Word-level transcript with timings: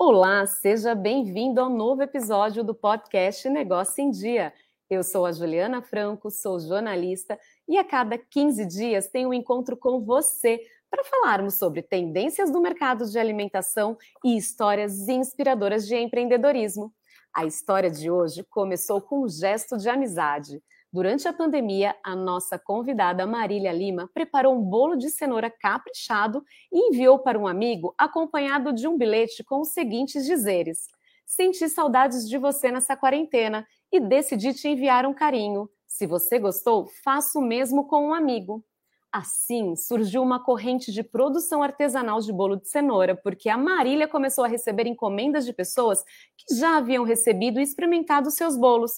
Olá, 0.00 0.46
seja 0.46 0.94
bem-vindo 0.94 1.60
ao 1.60 1.68
novo 1.68 2.04
episódio 2.04 2.62
do 2.62 2.72
podcast 2.72 3.48
Negócio 3.48 4.00
em 4.00 4.12
Dia. 4.12 4.52
Eu 4.88 5.02
sou 5.02 5.26
a 5.26 5.32
Juliana 5.32 5.82
Franco, 5.82 6.30
sou 6.30 6.60
jornalista 6.60 7.36
e 7.68 7.76
a 7.76 7.82
cada 7.82 8.16
15 8.16 8.64
dias 8.64 9.08
tenho 9.08 9.30
um 9.30 9.34
encontro 9.34 9.76
com 9.76 10.00
você 10.04 10.60
para 10.88 11.02
falarmos 11.02 11.58
sobre 11.58 11.82
tendências 11.82 12.48
do 12.48 12.60
mercado 12.60 13.06
de 13.06 13.18
alimentação 13.18 13.98
e 14.24 14.36
histórias 14.36 15.08
inspiradoras 15.08 15.84
de 15.84 15.96
empreendedorismo. 15.96 16.94
A 17.34 17.44
história 17.44 17.90
de 17.90 18.08
hoje 18.08 18.44
começou 18.48 19.00
com 19.00 19.24
um 19.24 19.28
gesto 19.28 19.76
de 19.76 19.88
amizade. 19.88 20.62
Durante 20.90 21.28
a 21.28 21.34
pandemia, 21.34 21.94
a 22.02 22.16
nossa 22.16 22.58
convidada 22.58 23.26
Marília 23.26 23.72
Lima 23.72 24.08
preparou 24.14 24.54
um 24.54 24.62
bolo 24.62 24.96
de 24.96 25.10
cenoura 25.10 25.50
caprichado 25.50 26.42
e 26.72 26.88
enviou 26.88 27.18
para 27.18 27.38
um 27.38 27.46
amigo 27.46 27.94
acompanhado 27.98 28.72
de 28.72 28.88
um 28.88 28.96
bilhete 28.96 29.44
com 29.44 29.60
os 29.60 29.68
seguintes 29.68 30.24
dizeres: 30.24 30.86
Senti 31.26 31.68
saudades 31.68 32.26
de 32.26 32.38
você 32.38 32.72
nessa 32.72 32.96
quarentena 32.96 33.66
e 33.92 34.00
decidi 34.00 34.54
te 34.54 34.66
enviar 34.66 35.04
um 35.04 35.12
carinho. 35.12 35.68
Se 35.86 36.06
você 36.06 36.38
gostou, 36.38 36.86
faça 37.04 37.38
o 37.38 37.42
mesmo 37.42 37.86
com 37.86 38.08
um 38.08 38.14
amigo. 38.14 38.64
Assim, 39.12 39.76
surgiu 39.76 40.22
uma 40.22 40.42
corrente 40.42 40.90
de 40.90 41.02
produção 41.02 41.62
artesanal 41.62 42.20
de 42.20 42.32
bolo 42.32 42.56
de 42.56 42.68
cenoura, 42.68 43.14
porque 43.14 43.50
a 43.50 43.58
Marília 43.58 44.08
começou 44.08 44.44
a 44.44 44.48
receber 44.48 44.86
encomendas 44.86 45.44
de 45.44 45.52
pessoas 45.52 46.02
que 46.36 46.54
já 46.54 46.78
haviam 46.78 47.04
recebido 47.04 47.60
e 47.60 47.62
experimentado 47.62 48.30
seus 48.30 48.56
bolos 48.56 48.92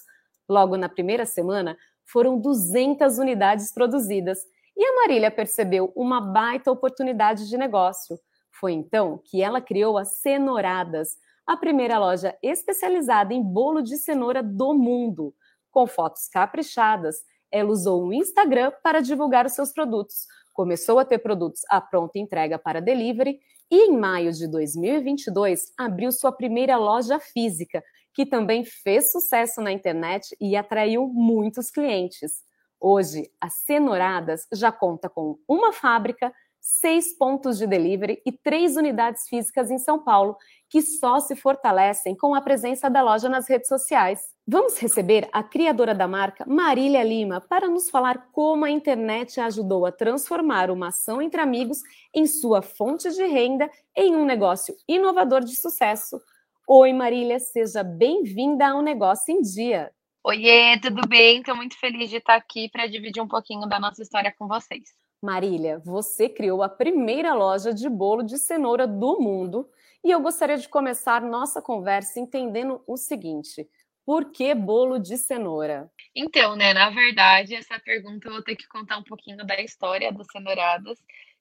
Logo 0.51 0.77
na 0.77 0.89
primeira 0.89 1.25
semana, 1.25 1.79
foram 2.05 2.37
200 2.37 3.19
unidades 3.19 3.73
produzidas 3.73 4.41
e 4.77 4.85
a 4.85 4.97
Marília 4.97 5.31
percebeu 5.31 5.93
uma 5.95 6.21
baita 6.21 6.73
oportunidade 6.73 7.49
de 7.49 7.57
negócio. 7.57 8.19
Foi 8.51 8.73
então 8.73 9.23
que 9.25 9.41
ela 9.41 9.61
criou 9.61 9.97
a 9.97 10.05
Cenouradas, 10.05 11.17
a 11.47 11.57
primeira 11.57 12.01
loja 12.01 12.37
especializada 12.42 13.33
em 13.33 13.41
bolo 13.41 13.81
de 13.81 13.97
cenoura 13.97 14.42
do 14.42 14.75
mundo. 14.75 15.33
Com 15.70 15.87
fotos 15.87 16.27
caprichadas, 16.27 17.19
ela 17.48 17.70
usou 17.70 18.05
o 18.05 18.12
Instagram 18.12 18.73
para 18.83 19.01
divulgar 19.01 19.47
os 19.47 19.53
seus 19.53 19.73
produtos. 19.73 20.27
Começou 20.53 20.98
a 20.98 21.05
ter 21.05 21.19
produtos 21.19 21.62
à 21.70 21.81
pronta 21.81 22.19
entrega 22.19 22.59
para 22.59 22.81
delivery 22.81 23.39
e, 23.70 23.89
em 23.89 23.97
maio 23.97 24.33
de 24.33 24.48
2022, 24.48 25.73
abriu 25.79 26.11
sua 26.11 26.33
primeira 26.33 26.77
loja 26.77 27.20
física, 27.20 27.85
que 28.14 28.27
também 28.27 28.64
fez 28.64 29.12
sucesso 29.12 29.61
na 29.61 29.72
internet 29.72 30.36
e 30.41 30.56
atraiu 30.56 31.06
muitos 31.08 31.70
clientes. 31.70 32.42
Hoje, 32.80 33.30
a 33.41 33.48
Cenouradas 33.50 34.47
já 34.52 34.72
conta 34.72 35.08
com 35.08 35.39
uma 35.47 35.72
fábrica, 35.72 36.33
seis 36.61 37.17
pontos 37.17 37.58
de 37.58 37.67
delivery 37.67 38.20
e 38.25 38.33
três 38.33 38.77
unidades 38.77 39.28
físicas 39.28 39.70
em 39.70 39.78
São 39.78 40.02
Paulo, 40.02 40.36
que 40.69 40.83
só 40.83 41.19
se 41.20 41.34
fortalecem 41.34 42.14
com 42.14 42.34
a 42.34 42.41
presença 42.41 42.89
da 42.89 43.02
loja 43.02 43.28
nas 43.28 43.48
redes 43.48 43.69
sociais. 43.69 44.20
Vamos 44.47 44.78
receber 44.78 45.28
a 45.33 45.42
criadora 45.42 45.95
da 45.95 46.08
marca, 46.08 46.45
Marília 46.47 47.02
Lima, 47.02 47.41
para 47.41 47.69
nos 47.69 47.89
falar 47.89 48.28
como 48.33 48.64
a 48.64 48.70
internet 48.70 49.41
ajudou 49.41 49.86
a 49.86 49.92
transformar 49.92 50.70
uma 50.70 50.89
ação 50.89 51.20
entre 51.20 51.41
amigos 51.41 51.80
em 52.14 52.27
sua 52.27 52.62
fonte 52.62 53.11
de 53.11 53.24
renda 53.24 53.70
em 53.97 54.14
um 54.17 54.24
negócio 54.24 54.74
inovador 54.89 55.45
de 55.45 55.56
sucesso. 55.56 56.20
Oi, 56.69 56.92
Marília, 56.92 57.39
seja 57.39 57.83
bem-vinda 57.83 58.69
ao 58.69 58.80
Negócio 58.80 59.34
em 59.34 59.41
Dia. 59.41 59.91
Oiê, 60.22 60.78
tudo 60.80 61.06
bem? 61.08 61.39
Estou 61.39 61.56
muito 61.56 61.78
feliz 61.78 62.08
de 62.08 62.17
estar 62.17 62.36
aqui 62.36 62.69
para 62.70 62.86
dividir 62.86 63.22
um 63.22 63.27
pouquinho 63.27 63.69
da 63.69 63.80
nossa 63.80 64.02
história 64.02 64.33
com 64.39 64.47
vocês. 64.47 64.84
Marília, 65.20 65.80
você 65.80 66.28
criou 66.28 66.62
a 66.62 66.69
primeira 66.69 67.34
loja 67.34 67.75
de 67.75 67.89
bolo 67.89 68.22
de 68.22 68.39
cenoura 68.39 68.86
do 68.86 69.19
mundo 69.20 69.69
e 70.05 70.11
eu 70.11 70.20
gostaria 70.20 70.56
de 70.56 70.69
começar 70.69 71.20
nossa 71.20 71.61
conversa 71.61 72.20
entendendo 72.20 72.83
o 72.86 72.97
seguinte: 72.97 73.69
por 74.06 74.30
que 74.30 74.55
bolo 74.55 74.98
de 74.98 75.17
cenoura? 75.17 75.90
Então, 76.14 76.56
né, 76.56 76.73
na 76.73 76.90
verdade, 76.90 77.55
essa 77.55 77.79
pergunta 77.80 78.29
eu 78.29 78.33
vou 78.33 78.42
ter 78.42 78.56
que 78.56 78.68
contar 78.68 78.98
um 78.98 79.05
pouquinho 79.05 79.36
da 79.39 79.61
história 79.61 80.12
dos 80.12 80.27
cenouradas 80.30 80.98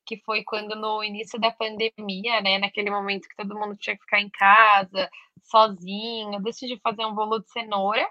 que 0.09 0.17
foi 0.25 0.43
quando 0.43 0.75
no 0.75 1.03
início 1.03 1.39
da 1.39 1.51
pandemia, 1.51 2.41
né, 2.41 2.57
naquele 2.57 2.89
momento 2.89 3.29
que 3.29 3.35
todo 3.35 3.53
mundo 3.53 3.77
tinha 3.77 3.95
que 3.95 4.01
ficar 4.01 4.19
em 4.19 4.29
casa, 4.29 5.07
sozinho, 5.43 6.33
eu 6.33 6.41
decidi 6.41 6.79
fazer 6.81 7.05
um 7.05 7.13
bolo 7.13 7.37
de 7.37 7.51
cenoura, 7.51 8.09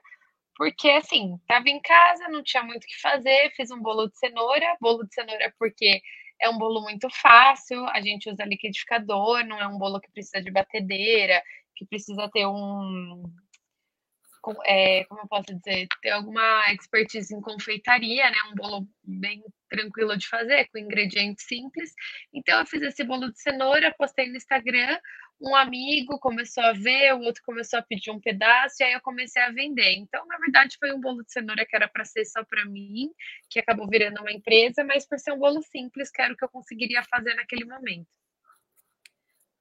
porque 0.57 0.89
assim, 0.91 1.35
estava 1.35 1.69
em 1.69 1.81
casa, 1.81 2.29
não 2.29 2.41
tinha 2.45 2.63
muito 2.63 2.85
o 2.85 2.87
que 2.87 3.01
fazer, 3.01 3.51
fiz 3.57 3.73
um 3.73 3.83
bolo 3.83 4.07
de 4.09 4.17
cenoura, 4.17 4.77
bolo 4.81 5.05
de 5.05 5.13
cenoura 5.13 5.53
porque 5.59 6.01
é 6.41 6.49
um 6.49 6.57
bolo 6.57 6.83
muito 6.83 7.09
fácil, 7.11 7.85
a 7.89 8.01
gente 8.01 8.31
usa 8.31 8.45
liquidificador, 8.45 9.45
não 9.45 9.61
é 9.61 9.67
um 9.67 9.77
bolo 9.77 10.01
que 10.01 10.13
precisa 10.13 10.41
de 10.41 10.53
batedeira, 10.53 11.43
que 11.75 11.85
precisa 11.85 12.31
ter 12.33 12.47
um, 12.47 13.25
é, 14.65 15.05
como 15.07 15.23
eu 15.23 15.29
posso 15.29 15.53
dizer, 15.53 15.89
ter 16.01 16.11
alguma 16.11 16.73
expertise 16.73 17.35
em 17.35 17.41
confeitaria, 17.41 18.31
né? 18.31 18.37
Um 18.53 18.55
bolo 18.55 18.89
bem 19.03 19.43
tranquilo 19.69 20.17
de 20.17 20.27
fazer, 20.27 20.69
com 20.69 20.79
ingredientes 20.79 21.45
simples. 21.47 21.93
Então, 22.33 22.59
eu 22.59 22.67
fiz 22.67 22.83
esse 22.83 23.05
bolo 23.05 23.31
de 23.31 23.41
cenoura, 23.41 23.95
postei 23.97 24.29
no 24.29 24.37
Instagram. 24.37 24.99
Um 25.41 25.55
amigo 25.55 26.19
começou 26.19 26.65
a 26.65 26.73
ver, 26.73 27.15
o 27.15 27.21
outro 27.21 27.43
começou 27.45 27.79
a 27.79 27.83
pedir 27.83 28.11
um 28.11 28.21
pedaço, 28.21 28.77
e 28.81 28.85
aí 28.85 28.93
eu 28.93 29.01
comecei 29.01 29.41
a 29.41 29.51
vender. 29.51 29.93
Então, 29.93 30.27
na 30.27 30.39
verdade, 30.39 30.77
foi 30.79 30.93
um 30.93 31.01
bolo 31.01 31.23
de 31.23 31.33
cenoura 31.33 31.65
que 31.65 31.77
era 31.77 31.89
para 31.89 32.05
ser 32.05 32.25
só 32.25 32.45
para 32.45 32.65
mim, 32.65 33.11
que 33.49 33.61
acabou 33.61 33.87
virando 33.89 34.21
uma 34.21 34.33
empresa, 34.33 34.83
mas 34.83 35.07
por 35.07 35.19
ser 35.19 35.33
um 35.33 35.39
bolo 35.39 35.63
simples, 35.63 36.11
que 36.11 36.21
era 36.21 36.33
o 36.33 36.37
que 36.37 36.45
eu 36.45 36.49
conseguiria 36.49 37.03
fazer 37.05 37.35
naquele 37.35 37.65
momento. 37.65 38.09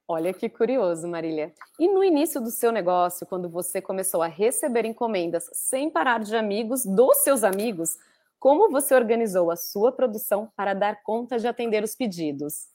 Olha 0.10 0.34
que 0.34 0.48
curioso, 0.48 1.06
Marília. 1.06 1.54
E 1.78 1.86
no 1.90 2.02
início 2.02 2.40
do 2.40 2.50
seu 2.50 2.72
negócio, 2.72 3.28
quando 3.28 3.50
você 3.50 3.82
começou 3.82 4.22
a 4.22 4.28
receber 4.28 4.86
encomendas 4.86 5.50
sem 5.52 5.90
parar 5.90 6.22
de 6.22 6.34
amigos 6.34 6.86
dos 6.86 7.18
seus 7.18 7.44
amigos, 7.44 7.98
como 8.40 8.70
você 8.70 8.94
organizou 8.96 9.52
a 9.52 9.56
sua 9.56 9.92
produção 9.92 10.52
para 10.56 10.74
dar 10.74 11.02
conta 11.04 11.38
de 11.40 11.48
atender 11.48 11.84
os 11.84 11.96
pedidos? 11.96 12.68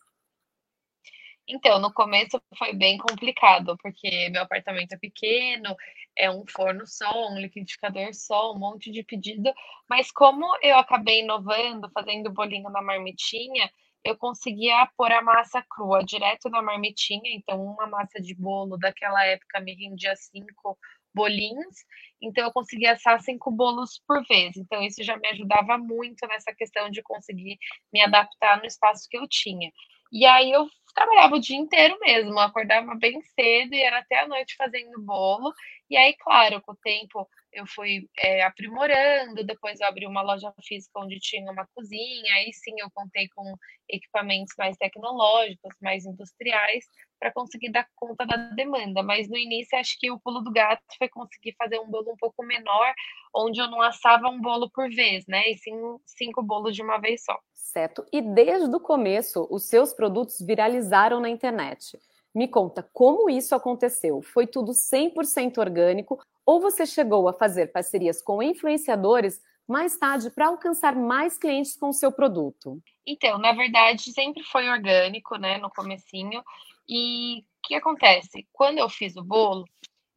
Então, 1.46 1.80
no 1.80 1.92
começo 1.92 2.40
foi 2.56 2.72
bem 2.72 2.96
complicado, 2.98 3.76
porque 3.82 4.28
meu 4.30 4.42
apartamento 4.42 4.92
é 4.92 4.98
pequeno, 4.98 5.76
é 6.16 6.30
um 6.30 6.44
forno 6.46 6.86
só, 6.86 7.28
um 7.30 7.38
liquidificador 7.38 8.14
só, 8.14 8.52
um 8.52 8.58
monte 8.58 8.90
de 8.92 9.02
pedido, 9.02 9.52
mas 9.88 10.10
como 10.12 10.46
eu 10.62 10.76
acabei 10.78 11.20
inovando, 11.20 11.90
fazendo 11.92 12.30
bolinho 12.32 12.70
na 12.70 12.80
marmitinha, 12.80 13.70
eu 14.04 14.16
conseguia 14.16 14.88
pôr 14.96 15.10
a 15.12 15.22
massa 15.22 15.62
crua 15.68 16.04
direto 16.04 16.48
na 16.48 16.62
marmitinha, 16.62 17.22
então 17.34 17.62
uma 17.62 17.86
massa 17.86 18.20
de 18.20 18.34
bolo 18.34 18.76
daquela 18.76 19.24
época 19.26 19.60
me 19.60 19.74
rendia 19.74 20.14
cinco 20.16 20.78
bolinhos, 21.14 21.76
então 22.20 22.44
eu 22.44 22.52
conseguia 22.52 22.92
assar 22.92 23.20
cinco 23.20 23.50
bolos 23.50 24.00
por 24.06 24.24
vez, 24.26 24.56
então 24.56 24.82
isso 24.82 25.02
já 25.02 25.16
me 25.16 25.28
ajudava 25.28 25.76
muito 25.78 26.26
nessa 26.26 26.54
questão 26.54 26.90
de 26.90 27.02
conseguir 27.02 27.58
me 27.92 28.00
adaptar 28.00 28.58
no 28.58 28.66
espaço 28.66 29.08
que 29.10 29.18
eu 29.18 29.26
tinha. 29.28 29.70
E 30.12 30.26
aí 30.26 30.52
eu 30.52 30.68
trabalhava 30.94 31.36
o 31.36 31.40
dia 31.40 31.56
inteiro 31.56 31.98
mesmo, 32.00 32.38
acordava 32.38 32.94
bem 32.94 33.20
cedo 33.22 33.74
e 33.74 33.80
era 33.80 33.98
até 33.98 34.20
a 34.20 34.28
noite 34.28 34.54
fazendo 34.56 35.00
bolo. 35.00 35.52
E 35.88 35.96
aí, 35.96 36.14
claro, 36.18 36.60
com 36.60 36.72
o 36.72 36.76
tempo 36.76 37.26
eu 37.52 37.66
fui 37.66 38.08
é, 38.18 38.42
aprimorando, 38.42 39.44
depois 39.44 39.80
eu 39.80 39.86
abri 39.86 40.06
uma 40.06 40.22
loja 40.22 40.52
física 40.62 40.98
onde 40.98 41.18
tinha 41.18 41.50
uma 41.50 41.66
cozinha, 41.74 42.34
aí 42.34 42.52
sim 42.52 42.74
eu 42.78 42.88
contei 42.94 43.28
com 43.34 43.54
equipamentos 43.88 44.54
mais 44.56 44.76
tecnológicos, 44.76 45.74
mais 45.80 46.04
industriais, 46.06 46.84
para 47.20 47.32
conseguir 47.32 47.70
dar 47.70 47.86
conta 47.94 48.26
da 48.26 48.36
demanda. 48.36 49.02
Mas 49.02 49.28
no 49.28 49.36
início 49.36 49.78
acho 49.78 49.96
que 49.98 50.10
o 50.10 50.18
pulo 50.18 50.40
do 50.40 50.50
gato 50.50 50.82
foi 50.98 51.08
conseguir 51.08 51.54
fazer 51.56 51.78
um 51.78 51.90
bolo 51.90 52.12
um 52.12 52.16
pouco 52.16 52.42
menor, 52.42 52.92
onde 53.34 53.60
eu 53.60 53.70
não 53.70 53.82
assava 53.82 54.28
um 54.28 54.40
bolo 54.40 54.70
por 54.70 54.88
vez, 54.90 55.24
né? 55.28 55.42
E 55.48 55.56
sim 55.58 55.72
cinco 56.06 56.42
bolos 56.42 56.74
de 56.74 56.82
uma 56.82 56.98
vez 56.98 57.22
só. 57.24 57.38
Certo. 57.52 58.04
E 58.12 58.20
desde 58.20 58.74
o 58.74 58.80
começo, 58.80 59.46
os 59.50 59.64
seus 59.64 59.92
produtos 59.94 60.40
viralizaram 60.40 61.20
na 61.20 61.28
internet. 61.28 61.98
Me 62.34 62.48
conta 62.48 62.82
como 62.92 63.28
isso 63.28 63.54
aconteceu. 63.54 64.22
Foi 64.22 64.46
tudo 64.46 64.72
100% 64.72 65.58
orgânico 65.58 66.18
ou 66.44 66.60
você 66.60 66.86
chegou 66.86 67.28
a 67.28 67.32
fazer 67.32 67.68
parcerias 67.72 68.22
com 68.22 68.42
influenciadores 68.42 69.40
mais 69.66 69.96
tarde 69.96 70.30
para 70.30 70.48
alcançar 70.48 70.94
mais 70.94 71.38
clientes 71.38 71.76
com 71.76 71.88
o 71.88 71.92
seu 71.92 72.12
produto? 72.12 72.80
Então, 73.06 73.38
na 73.38 73.52
verdade, 73.52 74.12
sempre 74.12 74.42
foi 74.44 74.68
orgânico, 74.68 75.36
né, 75.36 75.58
no 75.58 75.70
comecinho. 75.70 76.42
E 76.88 77.38
o 77.38 77.44
que 77.68 77.74
acontece? 77.74 78.46
Quando 78.52 78.78
eu 78.78 78.88
fiz 78.88 79.16
o 79.16 79.22
bolo, 79.22 79.64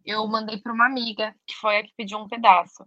eu 0.04 0.26
mandei 0.28 0.58
para 0.58 0.74
uma 0.74 0.86
amiga, 0.86 1.36
que 1.48 1.56
foi 1.56 1.78
a 1.78 1.84
que 1.84 1.94
pediu 1.96 2.18
um 2.20 2.28
pedaço. 2.28 2.86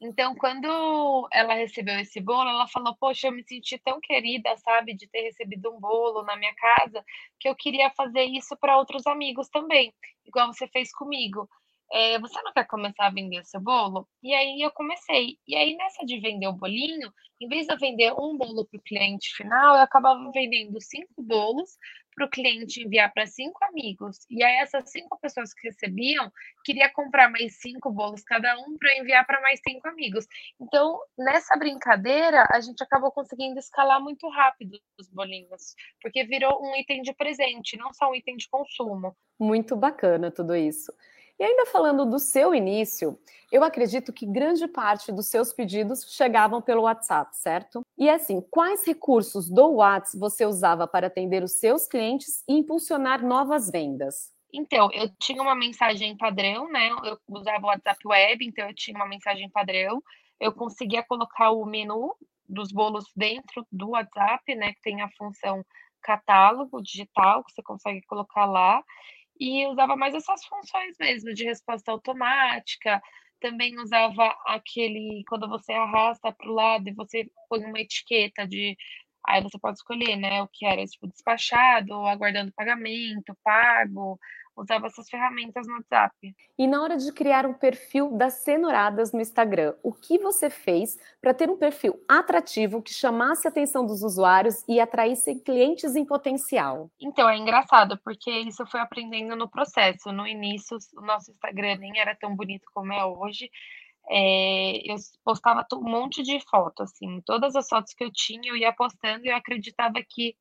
Então, 0.00 0.34
quando 0.34 1.28
ela 1.32 1.54
recebeu 1.54 1.98
esse 2.00 2.20
bolo, 2.20 2.48
ela 2.48 2.66
falou: 2.66 2.96
Poxa, 2.98 3.28
eu 3.28 3.32
me 3.32 3.44
senti 3.44 3.78
tão 3.78 4.00
querida, 4.00 4.56
sabe, 4.56 4.94
de 4.94 5.06
ter 5.06 5.22
recebido 5.22 5.70
um 5.70 5.78
bolo 5.78 6.24
na 6.24 6.36
minha 6.36 6.52
casa, 6.56 7.04
que 7.38 7.48
eu 7.48 7.54
queria 7.54 7.88
fazer 7.90 8.24
isso 8.24 8.56
para 8.56 8.76
outros 8.76 9.06
amigos 9.06 9.48
também, 9.48 9.94
igual 10.26 10.52
você 10.52 10.66
fez 10.66 10.92
comigo. 10.92 11.48
É, 11.92 12.18
você 12.18 12.40
não 12.42 12.52
quer 12.52 12.66
começar 12.66 13.06
a 13.06 13.10
vender 13.10 13.44
seu 13.44 13.60
bolo? 13.60 14.08
E 14.22 14.32
aí 14.32 14.62
eu 14.62 14.70
comecei. 14.70 15.38
E 15.46 15.54
aí 15.54 15.76
nessa 15.76 16.04
de 16.06 16.18
vender 16.18 16.48
o 16.48 16.54
bolinho, 16.54 17.12
em 17.40 17.48
vez 17.48 17.66
de 17.66 17.72
eu 17.72 17.78
vender 17.78 18.12
um 18.12 18.36
bolo 18.36 18.64
para 18.64 18.78
o 18.78 18.82
cliente 18.82 19.34
final, 19.36 19.76
eu 19.76 19.82
acabava 19.82 20.30
vendendo 20.32 20.80
cinco 20.80 21.22
bolos 21.22 21.76
para 22.14 22.26
o 22.26 22.30
cliente 22.30 22.82
enviar 22.82 23.12
para 23.12 23.26
cinco 23.26 23.62
amigos. 23.64 24.18
E 24.30 24.42
aí 24.42 24.56
essas 24.56 24.90
cinco 24.90 25.18
pessoas 25.20 25.52
que 25.52 25.68
recebiam 25.68 26.30
queria 26.64 26.90
comprar 26.90 27.30
mais 27.30 27.60
cinco 27.60 27.90
bolos 27.90 28.22
cada 28.22 28.58
um 28.58 28.76
para 28.78 28.96
enviar 28.96 29.26
para 29.26 29.40
mais 29.40 29.60
cinco 29.66 29.88
amigos. 29.88 30.26
Então, 30.60 30.98
nessa 31.18 31.56
brincadeira, 31.56 32.46
a 32.50 32.60
gente 32.60 32.82
acabou 32.82 33.10
conseguindo 33.10 33.58
escalar 33.58 34.00
muito 34.00 34.28
rápido 34.28 34.78
os 34.98 35.08
bolinhos, 35.08 35.74
porque 36.00 36.24
virou 36.24 36.62
um 36.62 36.76
item 36.76 37.02
de 37.02 37.12
presente, 37.14 37.76
não 37.76 37.92
só 37.92 38.10
um 38.10 38.14
item 38.14 38.36
de 38.36 38.48
consumo. 38.48 39.16
Muito 39.38 39.76
bacana 39.76 40.30
tudo 40.30 40.54
isso. 40.54 40.92
E 41.42 41.44
ainda 41.44 41.66
falando 41.66 42.06
do 42.06 42.20
seu 42.20 42.54
início, 42.54 43.18
eu 43.50 43.64
acredito 43.64 44.12
que 44.12 44.24
grande 44.24 44.68
parte 44.68 45.10
dos 45.10 45.26
seus 45.26 45.52
pedidos 45.52 46.14
chegavam 46.14 46.62
pelo 46.62 46.82
WhatsApp, 46.82 47.36
certo? 47.36 47.84
E 47.98 48.08
assim, 48.08 48.40
quais 48.48 48.86
recursos 48.86 49.50
do 49.50 49.72
WhatsApp 49.72 50.20
você 50.20 50.46
usava 50.46 50.86
para 50.86 51.08
atender 51.08 51.42
os 51.42 51.58
seus 51.58 51.84
clientes 51.84 52.44
e 52.48 52.52
impulsionar 52.52 53.26
novas 53.26 53.68
vendas? 53.68 54.32
Então, 54.54 54.88
eu 54.92 55.10
tinha 55.18 55.42
uma 55.42 55.56
mensagem 55.56 56.16
padrão, 56.16 56.70
né? 56.70 56.90
Eu 57.02 57.18
usava 57.28 57.64
o 57.64 57.70
WhatsApp 57.70 57.98
Web, 58.06 58.46
então 58.46 58.68
eu 58.68 58.74
tinha 58.76 58.96
uma 58.96 59.08
mensagem 59.08 59.50
padrão. 59.50 60.00
Eu 60.38 60.52
conseguia 60.52 61.02
colocar 61.02 61.50
o 61.50 61.66
menu 61.66 62.14
dos 62.48 62.70
bolos 62.70 63.06
dentro 63.16 63.66
do 63.72 63.90
WhatsApp, 63.90 64.54
né? 64.54 64.74
Que 64.74 64.82
tem 64.82 65.02
a 65.02 65.10
função 65.18 65.66
catálogo 66.02 66.80
digital, 66.80 67.42
que 67.42 67.52
você 67.52 67.62
consegue 67.64 68.00
colocar 68.02 68.44
lá 68.44 68.80
e 69.42 69.66
usava 69.66 69.96
mais 69.96 70.14
essas 70.14 70.44
funções 70.46 70.96
mesmo 71.00 71.34
de 71.34 71.44
resposta 71.44 71.90
automática. 71.92 73.02
Também 73.40 73.78
usava 73.80 74.34
aquele 74.46 75.22
quando 75.28 75.48
você 75.48 75.72
arrasta 75.72 76.32
para 76.32 76.48
o 76.50 76.54
lado 76.54 76.88
e 76.88 76.94
você 76.94 77.26
põe 77.48 77.64
uma 77.64 77.80
etiqueta 77.80 78.46
de 78.46 78.76
Aí 79.26 79.40
você 79.42 79.58
pode 79.58 79.78
escolher, 79.78 80.16
né, 80.16 80.42
o 80.42 80.48
que 80.48 80.66
era 80.66 80.84
tipo 80.84 81.06
despachado, 81.06 81.94
aguardando 82.06 82.52
pagamento, 82.56 83.36
pago, 83.44 84.18
usava 84.56 84.86
essas 84.86 85.08
ferramentas 85.08 85.66
no 85.66 85.74
WhatsApp. 85.74 86.34
E 86.58 86.66
na 86.66 86.82
hora 86.82 86.96
de 86.96 87.12
criar 87.12 87.46
um 87.46 87.54
perfil 87.54 88.10
das 88.16 88.34
cenouradas 88.34 89.12
no 89.12 89.20
Instagram, 89.20 89.74
o 89.82 89.92
que 89.92 90.18
você 90.18 90.50
fez 90.50 90.98
para 91.20 91.34
ter 91.34 91.50
um 91.50 91.56
perfil 91.56 91.98
atrativo 92.08 92.82
que 92.82 92.92
chamasse 92.92 93.46
a 93.46 93.50
atenção 93.50 93.86
dos 93.86 94.02
usuários 94.02 94.64
e 94.68 94.80
atraísse 94.80 95.40
clientes 95.40 95.96
em 95.96 96.04
potencial? 96.04 96.90
Então, 97.00 97.28
é 97.28 97.36
engraçado, 97.36 97.98
porque 98.04 98.30
isso 98.30 98.62
eu 98.62 98.66
fui 98.66 98.80
aprendendo 98.80 99.34
no 99.36 99.48
processo. 99.48 100.12
No 100.12 100.26
início, 100.26 100.76
o 100.96 101.02
nosso 101.02 101.30
Instagram 101.30 101.76
nem 101.76 101.98
era 101.98 102.14
tão 102.14 102.34
bonito 102.34 102.64
como 102.74 102.92
é 102.92 103.04
hoje. 103.04 103.50
É, 104.10 104.92
eu 104.92 104.96
postava 105.24 105.64
um 105.74 105.82
monte 105.82 106.22
de 106.22 106.40
fotos, 106.50 106.90
assim, 106.90 107.20
todas 107.24 107.54
as 107.54 107.68
fotos 107.68 107.94
que 107.94 108.02
eu 108.02 108.10
tinha, 108.12 108.50
eu 108.50 108.56
ia 108.56 108.72
postando 108.72 109.24
e 109.24 109.28
eu 109.28 109.36
acreditava 109.36 109.94
que 110.06 110.36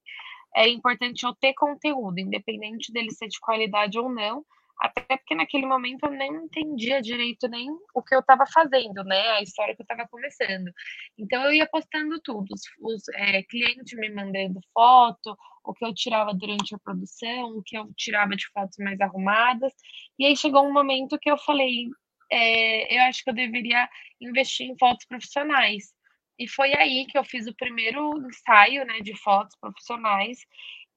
é 0.55 0.67
importante 0.67 1.25
eu 1.25 1.33
ter 1.35 1.53
conteúdo, 1.53 2.19
independente 2.19 2.91
dele 2.91 3.11
ser 3.11 3.27
de 3.27 3.39
qualidade 3.39 3.97
ou 3.97 4.09
não, 4.09 4.45
até 4.81 5.15
porque 5.15 5.35
naquele 5.35 5.67
momento 5.67 6.05
eu 6.05 6.11
nem 6.11 6.33
entendia 6.33 7.01
direito 7.01 7.47
nem 7.47 7.69
o 7.93 8.01
que 8.01 8.15
eu 8.15 8.19
estava 8.19 8.45
fazendo, 8.47 9.03
né? 9.03 9.29
A 9.33 9.41
história 9.43 9.75
que 9.75 9.81
eu 9.81 9.83
estava 9.83 10.07
começando. 10.09 10.71
Então 11.17 11.43
eu 11.43 11.53
ia 11.53 11.67
postando 11.67 12.19
tudo, 12.23 12.47
os, 12.51 12.61
os 12.81 13.03
é, 13.13 13.43
clientes 13.43 13.97
me 13.97 14.09
mandando 14.09 14.59
foto, 14.73 15.37
o 15.63 15.73
que 15.73 15.85
eu 15.85 15.93
tirava 15.93 16.33
durante 16.33 16.73
a 16.73 16.79
produção, 16.79 17.57
o 17.57 17.63
que 17.63 17.77
eu 17.77 17.93
tirava 17.95 18.35
de 18.35 18.47
fotos 18.51 18.77
mais 18.79 18.99
arrumadas. 18.99 19.71
E 20.17 20.25
aí 20.25 20.35
chegou 20.35 20.65
um 20.65 20.73
momento 20.73 21.19
que 21.19 21.29
eu 21.29 21.37
falei, 21.37 21.87
é, 22.31 22.97
eu 22.97 23.03
acho 23.03 23.23
que 23.23 23.29
eu 23.29 23.35
deveria 23.35 23.87
investir 24.19 24.67
em 24.67 24.77
fotos 24.79 25.05
profissionais. 25.05 25.93
E 26.39 26.47
foi 26.47 26.73
aí 26.73 27.05
que 27.05 27.17
eu 27.17 27.23
fiz 27.23 27.47
o 27.47 27.55
primeiro 27.55 28.11
ensaio, 28.27 28.85
né, 28.85 28.99
de 28.99 29.15
fotos 29.15 29.55
profissionais 29.59 30.39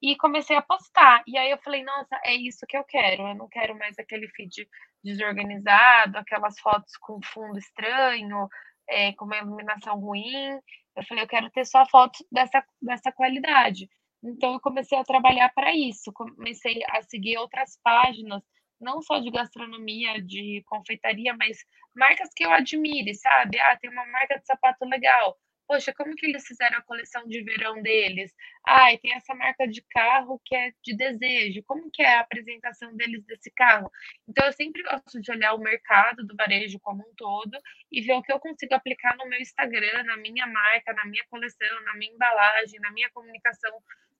e 0.01 0.15
comecei 0.17 0.55
a 0.55 0.61
postar. 0.61 1.23
E 1.27 1.37
aí 1.37 1.49
eu 1.49 1.57
falei, 1.59 1.83
nossa, 1.83 2.19
é 2.25 2.33
isso 2.35 2.65
que 2.67 2.77
eu 2.77 2.83
quero. 2.83 3.23
Eu 3.27 3.35
não 3.35 3.47
quero 3.47 3.77
mais 3.77 3.97
aquele 3.97 4.27
feed 4.29 4.67
desorganizado, 5.03 6.17
aquelas 6.17 6.59
fotos 6.59 6.95
com 6.97 7.19
fundo 7.23 7.57
estranho, 7.57 8.47
é, 8.89 9.13
com 9.13 9.25
uma 9.25 9.37
iluminação 9.37 9.99
ruim. 9.99 10.59
Eu 10.95 11.03
falei, 11.07 11.23
eu 11.23 11.27
quero 11.27 11.49
ter 11.51 11.65
só 11.65 11.85
fotos 11.87 12.25
dessa, 12.31 12.63
dessa 12.81 13.11
qualidade. 13.11 13.89
Então 14.23 14.53
eu 14.53 14.59
comecei 14.59 14.97
a 14.97 15.03
trabalhar 15.03 15.49
para 15.53 15.73
isso. 15.75 16.11
Comecei 16.13 16.81
a 16.89 17.01
seguir 17.03 17.37
outras 17.37 17.79
páginas 17.83 18.43
não 18.79 19.01
só 19.01 19.19
de 19.19 19.31
gastronomia, 19.31 20.21
de 20.21 20.63
confeitaria, 20.65 21.35
mas 21.37 21.57
marcas 21.95 22.29
que 22.35 22.45
eu 22.45 22.51
admire, 22.51 23.13
sabe? 23.15 23.59
Ah, 23.59 23.77
tem 23.77 23.89
uma 23.89 24.05
marca 24.07 24.37
de 24.39 24.45
sapato 24.45 24.85
legal. 24.85 25.37
Poxa, 25.67 25.91
como 25.93 26.15
que 26.15 26.27
eles 26.27 26.45
fizeram 26.45 26.77
a 26.77 26.81
coleção 26.83 27.25
de 27.27 27.41
verão 27.43 27.81
deles? 27.81 28.31
Ah, 28.67 28.93
e 28.93 28.99
tem 28.99 29.13
essa 29.15 29.33
marca 29.33 29.67
de 29.67 29.81
carro 29.89 30.39
que 30.45 30.55
é 30.55 30.71
de 30.83 30.95
desejo. 30.95 31.63
Como 31.65 31.89
que 31.91 32.03
é 32.03 32.17
a 32.17 32.19
apresentação 32.21 32.95
deles 32.95 33.25
desse 33.25 33.49
carro? 33.51 33.91
Então, 34.27 34.45
eu 34.45 34.53
sempre 34.53 34.83
gosto 34.83 35.19
de 35.19 35.31
olhar 35.31 35.53
o 35.55 35.59
mercado 35.59 36.23
do 36.25 36.35
varejo 36.35 36.79
como 36.81 37.01
um 37.01 37.13
todo 37.15 37.57
e 37.91 38.01
ver 38.01 38.13
o 38.13 38.21
que 38.21 38.31
eu 38.31 38.39
consigo 38.39 38.75
aplicar 38.75 39.17
no 39.17 39.27
meu 39.27 39.39
Instagram, 39.39 40.03
na 40.03 40.17
minha 40.17 40.45
marca, 40.45 40.93
na 40.93 41.05
minha 41.05 41.23
coleção, 41.29 41.81
na 41.83 41.95
minha 41.95 42.13
embalagem, 42.13 42.79
na 42.79 42.91
minha 42.91 43.09
comunicação 43.11 43.71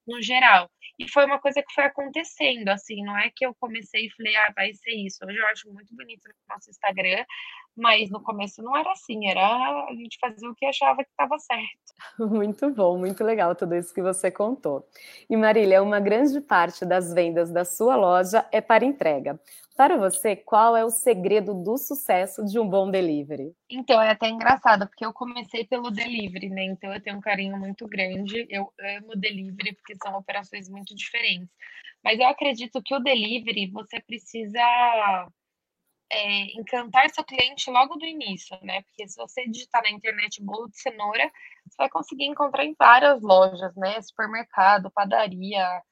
no 0.06 0.22
geral. 0.22 0.70
E 0.98 1.08
foi 1.10 1.26
uma 1.26 1.38
coisa 1.38 1.62
que 1.62 1.74
foi 1.74 1.84
acontecendo, 1.84 2.68
assim, 2.68 3.02
não 3.04 3.18
é 3.18 3.30
que 3.34 3.44
eu 3.44 3.54
comecei 3.60 4.06
e 4.06 4.10
falei, 4.16 4.34
ah, 4.36 4.52
vai 4.56 4.72
ser 4.72 4.92
isso. 4.92 5.18
Hoje 5.26 5.36
eu 5.36 5.46
acho 5.48 5.70
muito 5.70 5.94
bonito 5.94 6.22
no 6.26 6.54
nosso 6.54 6.70
Instagram, 6.70 7.24
mas 7.76 8.08
no 8.08 8.22
começo 8.22 8.62
não 8.62 8.74
era 8.74 8.90
assim, 8.92 9.28
era 9.28 9.86
a 9.88 9.94
gente 9.94 10.16
fazer 10.18 10.48
o 10.48 10.54
que 10.54 10.64
achava 10.64 11.04
que 11.04 11.10
estava 11.10 11.38
certo. 11.38 11.76
Muito 12.36 12.70
bom, 12.70 12.98
muito 12.98 13.22
legal 13.22 13.54
tudo 13.54 13.74
isso 13.74 13.92
que 13.92 14.02
você 14.02 14.30
contou. 14.30 14.86
E 15.28 15.36
Marília, 15.36 15.82
uma 15.82 16.00
grande 16.00 16.40
parte 16.40 16.84
das 16.84 17.12
vendas 17.12 17.50
da 17.50 17.64
sua 17.64 17.96
loja 17.96 18.46
é 18.50 18.60
para 18.60 18.84
entrega. 18.84 19.38
Para 19.76 19.98
você, 19.98 20.34
qual 20.34 20.74
é 20.74 20.84
o 20.84 20.90
segredo 20.90 21.52
do 21.52 21.76
sucesso 21.76 22.42
de 22.46 22.58
um 22.58 22.66
bom 22.66 22.90
delivery? 22.90 23.54
Então, 23.68 24.00
é 24.00 24.10
até 24.10 24.28
engraçado, 24.28 24.88
porque 24.88 25.04
eu 25.04 25.12
comecei 25.12 25.66
pelo 25.66 25.90
delivery, 25.90 26.48
né? 26.48 26.64
Então, 26.64 26.92
eu 26.94 27.02
tenho 27.02 27.18
um 27.18 27.20
carinho 27.20 27.58
muito 27.58 27.86
grande. 27.86 28.46
Eu 28.48 28.72
amo 28.80 29.14
delivery, 29.14 29.74
porque 29.74 29.94
são 30.02 30.16
operações 30.16 30.66
muito 30.70 30.94
diferentes. 30.94 31.50
Mas 32.02 32.18
eu 32.18 32.26
acredito 32.26 32.82
que 32.82 32.94
o 32.94 33.00
delivery, 33.00 33.70
você 33.70 34.00
precisa 34.00 35.28
é, 36.10 36.58
encantar 36.58 37.10
seu 37.10 37.24
cliente 37.24 37.70
logo 37.70 37.96
do 37.96 38.06
início, 38.06 38.56
né? 38.62 38.80
Porque 38.82 39.06
se 39.06 39.16
você 39.16 39.46
digitar 39.46 39.82
na 39.82 39.90
internet 39.90 40.42
bolo 40.42 40.68
de 40.70 40.80
cenoura, 40.80 41.30
você 41.66 41.76
vai 41.76 41.90
conseguir 41.90 42.24
encontrar 42.24 42.64
em 42.64 42.74
várias 42.78 43.20
lojas, 43.20 43.74
né? 43.76 44.00
Supermercado, 44.00 44.90
padaria, 44.90 45.82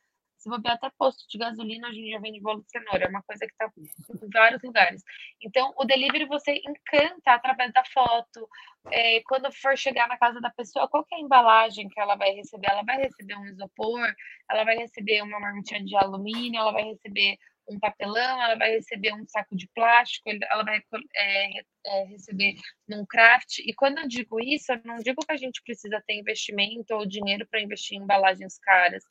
se 0.45 0.51
bobear 0.51 0.75
até 0.75 0.91
posto 0.99 1.27
de 1.27 1.39
gasolina, 1.39 1.89
hoje 1.89 2.01
em 2.01 2.05
dia 2.05 2.21
vende 2.21 2.41
bolo 2.41 2.63
de 2.63 2.71
cenoura, 2.71 3.07
é 3.07 3.09
uma 3.09 3.23
coisa 3.23 3.47
que 3.47 3.53
está 3.53 3.67
em 3.75 4.31
vários 4.31 4.63
lugares. 4.63 5.03
Então, 5.43 5.73
o 5.77 5.85
delivery 5.85 6.27
você 6.27 6.61
encanta 6.67 7.33
através 7.33 7.73
da 7.73 7.83
foto. 7.87 8.47
É, 8.91 9.23
quando 9.23 9.51
for 9.51 9.77
chegar 9.79 10.07
na 10.07 10.19
casa 10.19 10.41
da 10.43 10.51
pessoa, 10.51 10.87
qual 10.87 11.07
é 11.11 11.17
a 11.17 11.21
embalagem 11.21 11.89
que 11.89 11.99
ela 11.99 12.15
vai 12.15 12.33
receber? 12.33 12.69
Ela 12.71 12.83
vai 12.83 12.99
receber 12.99 13.35
um 13.37 13.47
isopor, 13.47 14.15
ela 14.51 14.65
vai 14.65 14.77
receber 14.77 15.23
uma 15.23 15.41
marmitinha 15.41 15.83
de 15.83 15.97
alumínio, 15.97 16.61
ela 16.61 16.73
vai 16.73 16.85
receber 16.85 17.39
um 17.67 17.79
papelão, 17.79 18.43
ela 18.43 18.57
vai 18.57 18.73
receber 18.73 19.15
um 19.15 19.27
saco 19.27 19.57
de 19.57 19.67
plástico, 19.75 20.29
ela 20.29 20.63
vai 20.63 20.83
é, 21.17 21.61
é, 21.87 22.05
receber 22.05 22.57
num 22.87 23.07
craft. 23.07 23.61
E 23.61 23.73
quando 23.73 23.97
eu 24.01 24.07
digo 24.07 24.39
isso, 24.39 24.71
eu 24.71 24.81
não 24.85 24.97
digo 24.97 25.25
que 25.25 25.33
a 25.33 25.39
gente 25.39 25.63
precisa 25.63 26.03
ter 26.07 26.19
investimento 26.19 26.95
ou 26.95 27.07
dinheiro 27.07 27.47
para 27.51 27.63
investir 27.63 27.97
em 27.97 28.03
embalagens 28.03 28.59
caras 28.59 29.03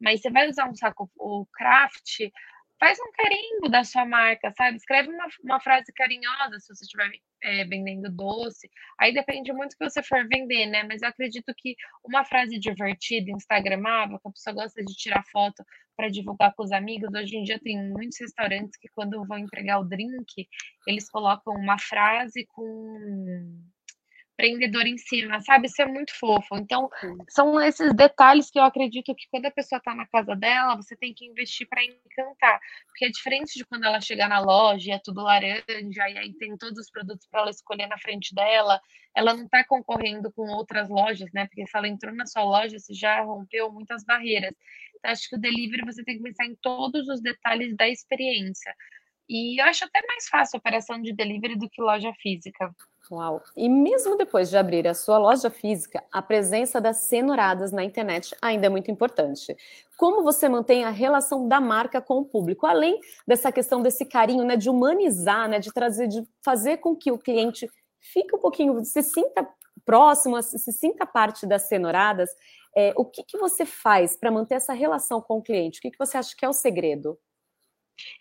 mas 0.00 0.20
você 0.20 0.30
vai 0.30 0.48
usar 0.48 0.68
um 0.68 0.74
saco 0.74 1.10
o 1.16 1.46
craft, 1.52 2.30
faz 2.78 2.98
um 3.00 3.12
carimbo 3.12 3.68
da 3.68 3.84
sua 3.84 4.06
marca, 4.06 4.52
sabe? 4.56 4.76
Escreve 4.76 5.08
uma, 5.08 5.26
uma 5.42 5.60
frase 5.60 5.92
carinhosa 5.92 6.58
se 6.60 6.74
você 6.74 6.84
estiver 6.84 7.10
é, 7.42 7.64
vendendo 7.64 8.10
doce. 8.10 8.70
Aí 8.98 9.12
depende 9.12 9.52
muito 9.52 9.70
do 9.70 9.76
que 9.76 9.90
você 9.90 10.02
for 10.02 10.26
vender, 10.28 10.66
né? 10.66 10.84
Mas 10.84 11.02
eu 11.02 11.08
acredito 11.08 11.52
que 11.56 11.74
uma 12.04 12.24
frase 12.24 12.58
divertida, 12.58 13.30
instagramável, 13.30 14.18
que 14.20 14.28
a 14.28 14.32
pessoa 14.32 14.54
gosta 14.54 14.84
de 14.84 14.94
tirar 14.94 15.24
foto 15.32 15.64
para 15.96 16.08
divulgar 16.08 16.54
com 16.54 16.62
os 16.62 16.72
amigos. 16.72 17.12
Hoje 17.12 17.36
em 17.36 17.42
dia 17.42 17.58
tem 17.58 17.76
muitos 17.90 18.18
restaurantes 18.20 18.78
que 18.78 18.88
quando 18.94 19.24
vão 19.26 19.38
entregar 19.38 19.80
o 19.80 19.84
drink, 19.84 20.48
eles 20.86 21.10
colocam 21.10 21.54
uma 21.54 21.78
frase 21.78 22.46
com 22.46 23.67
empreendedor 24.38 24.86
em 24.86 24.96
cima, 24.96 25.40
sabe? 25.40 25.66
Isso 25.66 25.82
é 25.82 25.86
muito 25.86 26.16
fofo. 26.16 26.56
Então, 26.56 26.88
são 27.28 27.60
esses 27.60 27.92
detalhes 27.92 28.48
que 28.50 28.58
eu 28.58 28.62
acredito 28.62 29.12
que 29.14 29.26
quando 29.30 29.46
a 29.46 29.50
pessoa 29.50 29.78
está 29.78 29.92
na 29.94 30.06
casa 30.06 30.36
dela, 30.36 30.76
você 30.76 30.96
tem 30.96 31.12
que 31.12 31.26
investir 31.26 31.66
para 31.68 31.82
encantar. 31.84 32.60
Porque 32.86 33.06
é 33.06 33.08
diferente 33.08 33.54
de 33.58 33.64
quando 33.64 33.84
ela 33.84 34.00
chegar 34.00 34.28
na 34.28 34.38
loja 34.38 34.90
e 34.90 34.94
é 34.94 35.00
tudo 35.02 35.22
laranja, 35.22 36.08
e 36.08 36.18
aí 36.18 36.32
tem 36.34 36.56
todos 36.56 36.78
os 36.78 36.90
produtos 36.90 37.26
para 37.26 37.40
ela 37.40 37.50
escolher 37.50 37.88
na 37.88 37.98
frente 37.98 38.32
dela. 38.32 38.80
Ela 39.14 39.34
não 39.34 39.44
está 39.44 39.64
concorrendo 39.64 40.32
com 40.32 40.42
outras 40.52 40.88
lojas, 40.88 41.28
né? 41.32 41.46
Porque 41.46 41.66
se 41.66 41.76
ela 41.76 41.88
entrou 41.88 42.14
na 42.14 42.26
sua 42.26 42.44
loja, 42.44 42.78
você 42.78 42.94
já 42.94 43.20
rompeu 43.22 43.72
muitas 43.72 44.04
barreiras. 44.04 44.54
Então, 44.96 45.10
acho 45.10 45.28
que 45.28 45.36
o 45.36 45.40
delivery 45.40 45.84
você 45.84 46.04
tem 46.04 46.16
que 46.16 46.22
pensar 46.22 46.46
em 46.46 46.54
todos 46.62 47.08
os 47.08 47.20
detalhes 47.20 47.76
da 47.76 47.88
experiência. 47.88 48.72
E 49.28 49.60
eu 49.60 49.66
acho 49.66 49.84
até 49.84 50.00
mais 50.06 50.26
fácil 50.28 50.56
a 50.56 50.58
operação 50.58 51.02
de 51.02 51.12
delivery 51.12 51.58
do 51.58 51.68
que 51.68 51.82
loja 51.82 52.12
física. 52.22 52.74
Uau! 53.10 53.42
E 53.56 53.68
mesmo 53.68 54.16
depois 54.16 54.50
de 54.50 54.56
abrir 54.56 54.86
a 54.86 54.92
sua 54.92 55.16
loja 55.16 55.48
física, 55.48 56.04
a 56.12 56.20
presença 56.20 56.80
das 56.80 56.98
cenouradas 56.98 57.72
na 57.72 57.82
internet 57.82 58.36
ainda 58.42 58.66
é 58.66 58.68
muito 58.68 58.90
importante. 58.90 59.56
Como 59.96 60.22
você 60.22 60.48
mantém 60.48 60.84
a 60.84 60.90
relação 60.90 61.48
da 61.48 61.60
marca 61.60 62.00
com 62.00 62.18
o 62.18 62.24
público, 62.24 62.66
além 62.66 63.00
dessa 63.26 63.50
questão 63.50 63.80
desse 63.80 64.04
carinho, 64.04 64.44
né, 64.44 64.56
de 64.56 64.68
humanizar, 64.68 65.48
né, 65.48 65.58
de 65.58 65.72
trazer, 65.72 66.06
de 66.06 66.22
fazer 66.42 66.78
com 66.78 66.94
que 66.94 67.10
o 67.10 67.18
cliente 67.18 67.68
fique 67.98 68.36
um 68.36 68.38
pouquinho, 68.38 68.84
se 68.84 69.02
sinta 69.02 69.48
próximo, 69.84 70.40
se 70.42 70.72
sinta 70.72 71.06
parte 71.06 71.46
das 71.46 71.62
cenouradas. 71.62 72.28
É, 72.76 72.92
o 72.94 73.06
que, 73.06 73.22
que 73.22 73.38
você 73.38 73.64
faz 73.64 74.16
para 74.16 74.30
manter 74.30 74.56
essa 74.56 74.74
relação 74.74 75.20
com 75.20 75.38
o 75.38 75.42
cliente? 75.42 75.78
O 75.78 75.82
que, 75.82 75.90
que 75.90 75.98
você 75.98 76.18
acha 76.18 76.36
que 76.36 76.44
é 76.44 76.48
o 76.48 76.52
segredo? 76.52 77.18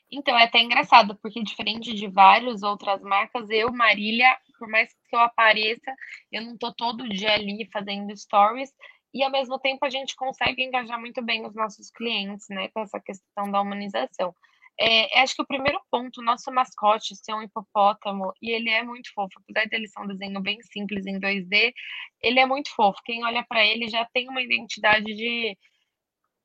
Então, 0.10 0.38
é 0.38 0.46
até 0.46 0.60
engraçado, 0.60 1.15
porque 1.17 1.44
diferente 1.44 1.94
de 1.94 2.08
várias 2.08 2.63
outras 2.63 3.01
marcas, 3.01 3.50
eu, 3.50 3.72
Marília, 3.72 4.36
por 4.58 4.68
mais 4.68 4.90
que 5.10 5.16
eu 5.16 5.20
apareça, 5.20 5.94
eu 6.32 6.42
não 6.44 6.58
tô 6.58 6.74
todo 6.74 7.08
dia 7.10 7.34
ali 7.34 7.68
fazendo 7.72 8.16
stories, 8.16 8.72
e 9.14 9.24
ao 9.24 9.32
mesmo 9.32 9.58
tempo 9.60 9.86
a 9.86 9.90
gente 9.90 10.16
consegue 10.16 10.64
engajar 10.64 11.00
muito 11.00 11.22
bem 11.24 11.46
os 11.46 11.56
nossos 11.56 11.90
clientes, 11.92 12.46
né, 12.50 12.68
com 12.70 12.82
essa 12.82 13.00
questão 13.00 13.50
da 13.52 13.62
humanização. 13.62 14.34
É, 14.80 15.22
acho 15.22 15.36
que 15.36 15.42
o 15.42 15.48
primeiro 15.48 15.82
ponto, 15.90 16.22
nosso 16.22 16.52
mascote 16.52 17.16
ser 17.16 17.34
um 17.34 17.42
hipopótamo, 17.42 18.32
e 18.42 18.52
ele 18.52 18.70
é 18.70 18.84
muito 18.84 19.12
fofo, 19.14 19.40
apesar 19.40 19.68
dele 19.68 19.88
ser 19.88 20.02
um 20.02 20.08
desenho 20.08 20.40
bem 20.40 20.62
simples 20.62 21.06
em 21.08 21.20
2D, 21.20 21.74
ele 22.22 22.40
é 22.40 22.46
muito 22.46 22.70
fofo. 22.76 23.00
Quem 23.04 23.26
olha 23.26 23.44
para 23.48 23.66
ele 23.66 23.88
já 23.88 24.06
tem 24.14 24.30
uma 24.30 24.42
identidade 24.42 25.06
de 25.06 25.58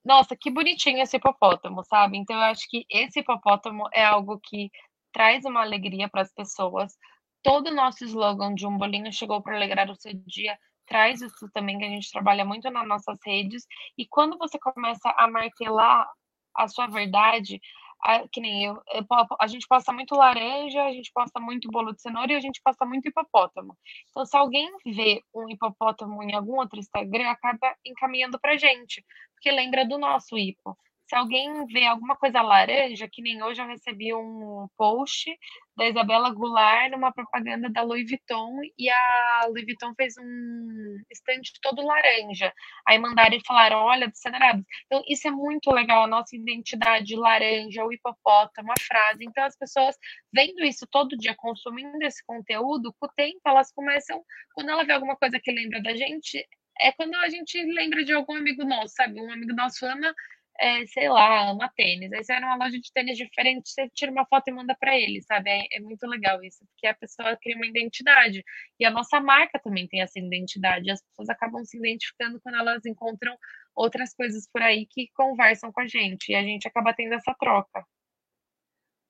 nossa, 0.05 0.37
que 0.37 0.51
bonitinho 0.51 1.01
esse 1.01 1.17
hipopótamo, 1.17 1.85
sabe? 1.85 2.19
Então 2.19 2.37
eu 2.37 2.43
acho 2.43 2.69
que 2.69 2.85
esse 2.91 3.21
hipopótamo 3.21 3.89
é 3.93 4.05
algo 4.05 4.41
que 4.43 4.71
traz 5.13 5.45
uma 5.45 5.61
alegria 5.63 6.09
para 6.09 6.23
as 6.23 6.33
pessoas. 6.33 6.93
Todo 7.43 7.69
o 7.69 7.75
nosso 7.75 8.05
slogan 8.05 8.55
de 8.55 8.67
um 8.67 8.77
bolinho 8.77 9.13
chegou 9.13 9.43
para 9.43 9.57
alegrar 9.57 9.91
o 9.91 9.97
seu 9.97 10.13
dia 10.27 10.57
traz 10.87 11.21
isso 11.23 11.49
também 11.53 11.79
que 11.79 11.85
a 11.85 11.89
gente 11.89 12.11
trabalha 12.11 12.45
muito 12.45 12.71
nas 12.71 12.87
nossas 12.87 13.19
redes. 13.25 13.67
E 13.97 14.07
quando 14.07 14.37
você 14.39 14.59
começa 14.59 15.13
a 15.17 15.29
martelar 15.29 16.07
a 16.55 16.69
sua 16.69 16.87
verdade, 16.87 17.61
a, 18.03 18.27
que 18.29 18.41
nem 18.41 18.65
eu, 18.65 18.75
eu, 18.93 19.07
a 19.41 19.47
gente 19.47 19.67
posta 19.67 19.93
muito 19.93 20.15
laranja, 20.15 20.83
a 20.83 20.93
gente 20.93 21.11
posta 21.15 21.41
muito 21.41 21.71
bolo 21.71 21.93
de 21.93 22.03
cenoura 22.03 22.33
e 22.33 22.37
a 22.37 22.41
gente 22.41 22.61
posta 22.63 22.85
muito 22.85 23.09
hipopótamo. 23.09 23.77
Então, 24.11 24.27
se 24.27 24.37
alguém 24.37 24.69
vê 24.85 25.23
um 25.35 25.49
hipopótamo 25.49 26.23
em 26.23 26.35
algum 26.35 26.59
outro 26.59 26.79
Instagram, 26.79 27.31
acaba 27.31 27.75
encaminhando 27.85 28.39
pra 28.41 28.57
gente, 28.57 29.05
porque 29.35 29.51
lembra 29.51 29.87
do 29.87 29.99
nosso 29.99 30.37
hipo. 30.37 30.77
Se 31.13 31.17
alguém 31.17 31.67
vê 31.67 31.85
alguma 31.85 32.17
coisa 32.17 32.41
laranja, 32.41 33.07
que 33.07 33.21
nem 33.21 33.43
hoje 33.43 33.61
eu 33.61 33.67
recebi 33.67 34.15
um 34.15 34.67
post 34.79 35.31
da 35.77 35.87
Isabela 35.87 36.33
Goulart 36.33 36.91
numa 36.91 37.13
propaganda 37.13 37.69
da 37.69 37.83
Louis 37.83 38.09
Vuitton 38.09 38.61
e 38.79 38.89
a 38.89 39.43
Louis 39.45 39.63
Vuitton 39.67 39.93
fez 39.95 40.15
um 40.19 40.97
estande 41.11 41.53
todo 41.61 41.85
laranja. 41.85 42.51
Aí 42.89 42.99
mandaram 42.99 43.37
e 43.37 43.47
falaram: 43.47 43.81
olha, 43.81 44.09
do 44.09 44.17
Cenarábios. 44.17 44.65
Então, 44.87 45.03
isso 45.07 45.29
é 45.29 45.31
muito 45.31 45.71
legal, 45.71 46.05
a 46.05 46.07
nossa 46.07 46.35
identidade 46.35 47.15
laranja, 47.15 47.85
o 47.85 47.93
hipopótamo, 47.93 48.73
a 48.73 48.83
frase. 48.83 49.23
Então, 49.23 49.45
as 49.45 49.55
pessoas 49.59 49.95
vendo 50.33 50.65
isso 50.65 50.87
todo 50.91 51.19
dia, 51.19 51.35
consumindo 51.37 52.03
esse 52.03 52.25
conteúdo, 52.25 52.91
com 52.99 53.05
o 53.05 53.13
tempo 53.15 53.39
elas 53.45 53.71
começam, 53.71 54.25
quando 54.55 54.71
ela 54.71 54.83
vê 54.83 54.95
alguma 54.95 55.17
coisa 55.17 55.39
que 55.39 55.53
lembra 55.53 55.83
da 55.83 55.95
gente, 55.95 56.43
é 56.81 56.91
quando 56.91 57.15
a 57.17 57.29
gente 57.29 57.63
lembra 57.65 58.03
de 58.03 58.15
algum 58.15 58.35
amigo 58.35 58.65
nosso, 58.65 58.95
sabe? 58.95 59.21
Um 59.21 59.31
amigo 59.31 59.53
nosso 59.53 59.85
ama 59.85 60.15
é, 60.61 60.87
sei 60.87 61.09
lá, 61.09 61.51
ama 61.51 61.71
tênis. 61.77 62.13
Aí 62.13 62.23
você 62.25 62.33
vai 62.33 62.41
numa 62.41 62.57
loja 62.57 62.79
de 62.79 62.93
tênis 62.93 63.17
diferente, 63.19 63.69
você 63.71 63.89
tira 63.91 64.13
uma 64.13 64.27
foto 64.27 64.49
e 64.49 64.53
manda 64.53 64.75
para 64.79 64.97
ele, 64.97 65.23
sabe? 65.23 65.51
É, 65.51 65.67
é, 65.73 65.81
muito 65.81 66.07
legal 66.07 66.43
isso, 66.45 66.65
porque 66.67 66.87
a 66.87 66.95
pessoa 66.95 67.37
cria 67.37 67.57
uma 67.57 67.67
identidade. 67.67 68.45
E 68.79 68.85
a 68.85 68.91
nossa 68.91 69.21
marca 69.21 69.59
também 69.59 69.87
tem 69.89 70.01
essa 70.03 70.19
identidade. 70.19 70.91
As 70.91 71.03
pessoas 71.03 71.29
acabam 71.31 71.65
se 71.65 71.77
identificando 71.79 72.41
quando 72.41 72.57
elas 72.59 72.85
encontram 72.87 73.37
outras 73.75 74.15
coisas 74.15 74.49
por 74.53 74.63
aí 74.63 74.87
que 74.87 75.09
conversam 75.15 75.73
com 75.73 75.81
a 75.81 75.87
gente. 75.87 76.31
E 76.31 76.35
a 76.35 76.43
gente 76.43 76.69
acaba 76.69 76.95
tendo 76.95 77.15
essa 77.15 77.35
troca. 77.39 77.85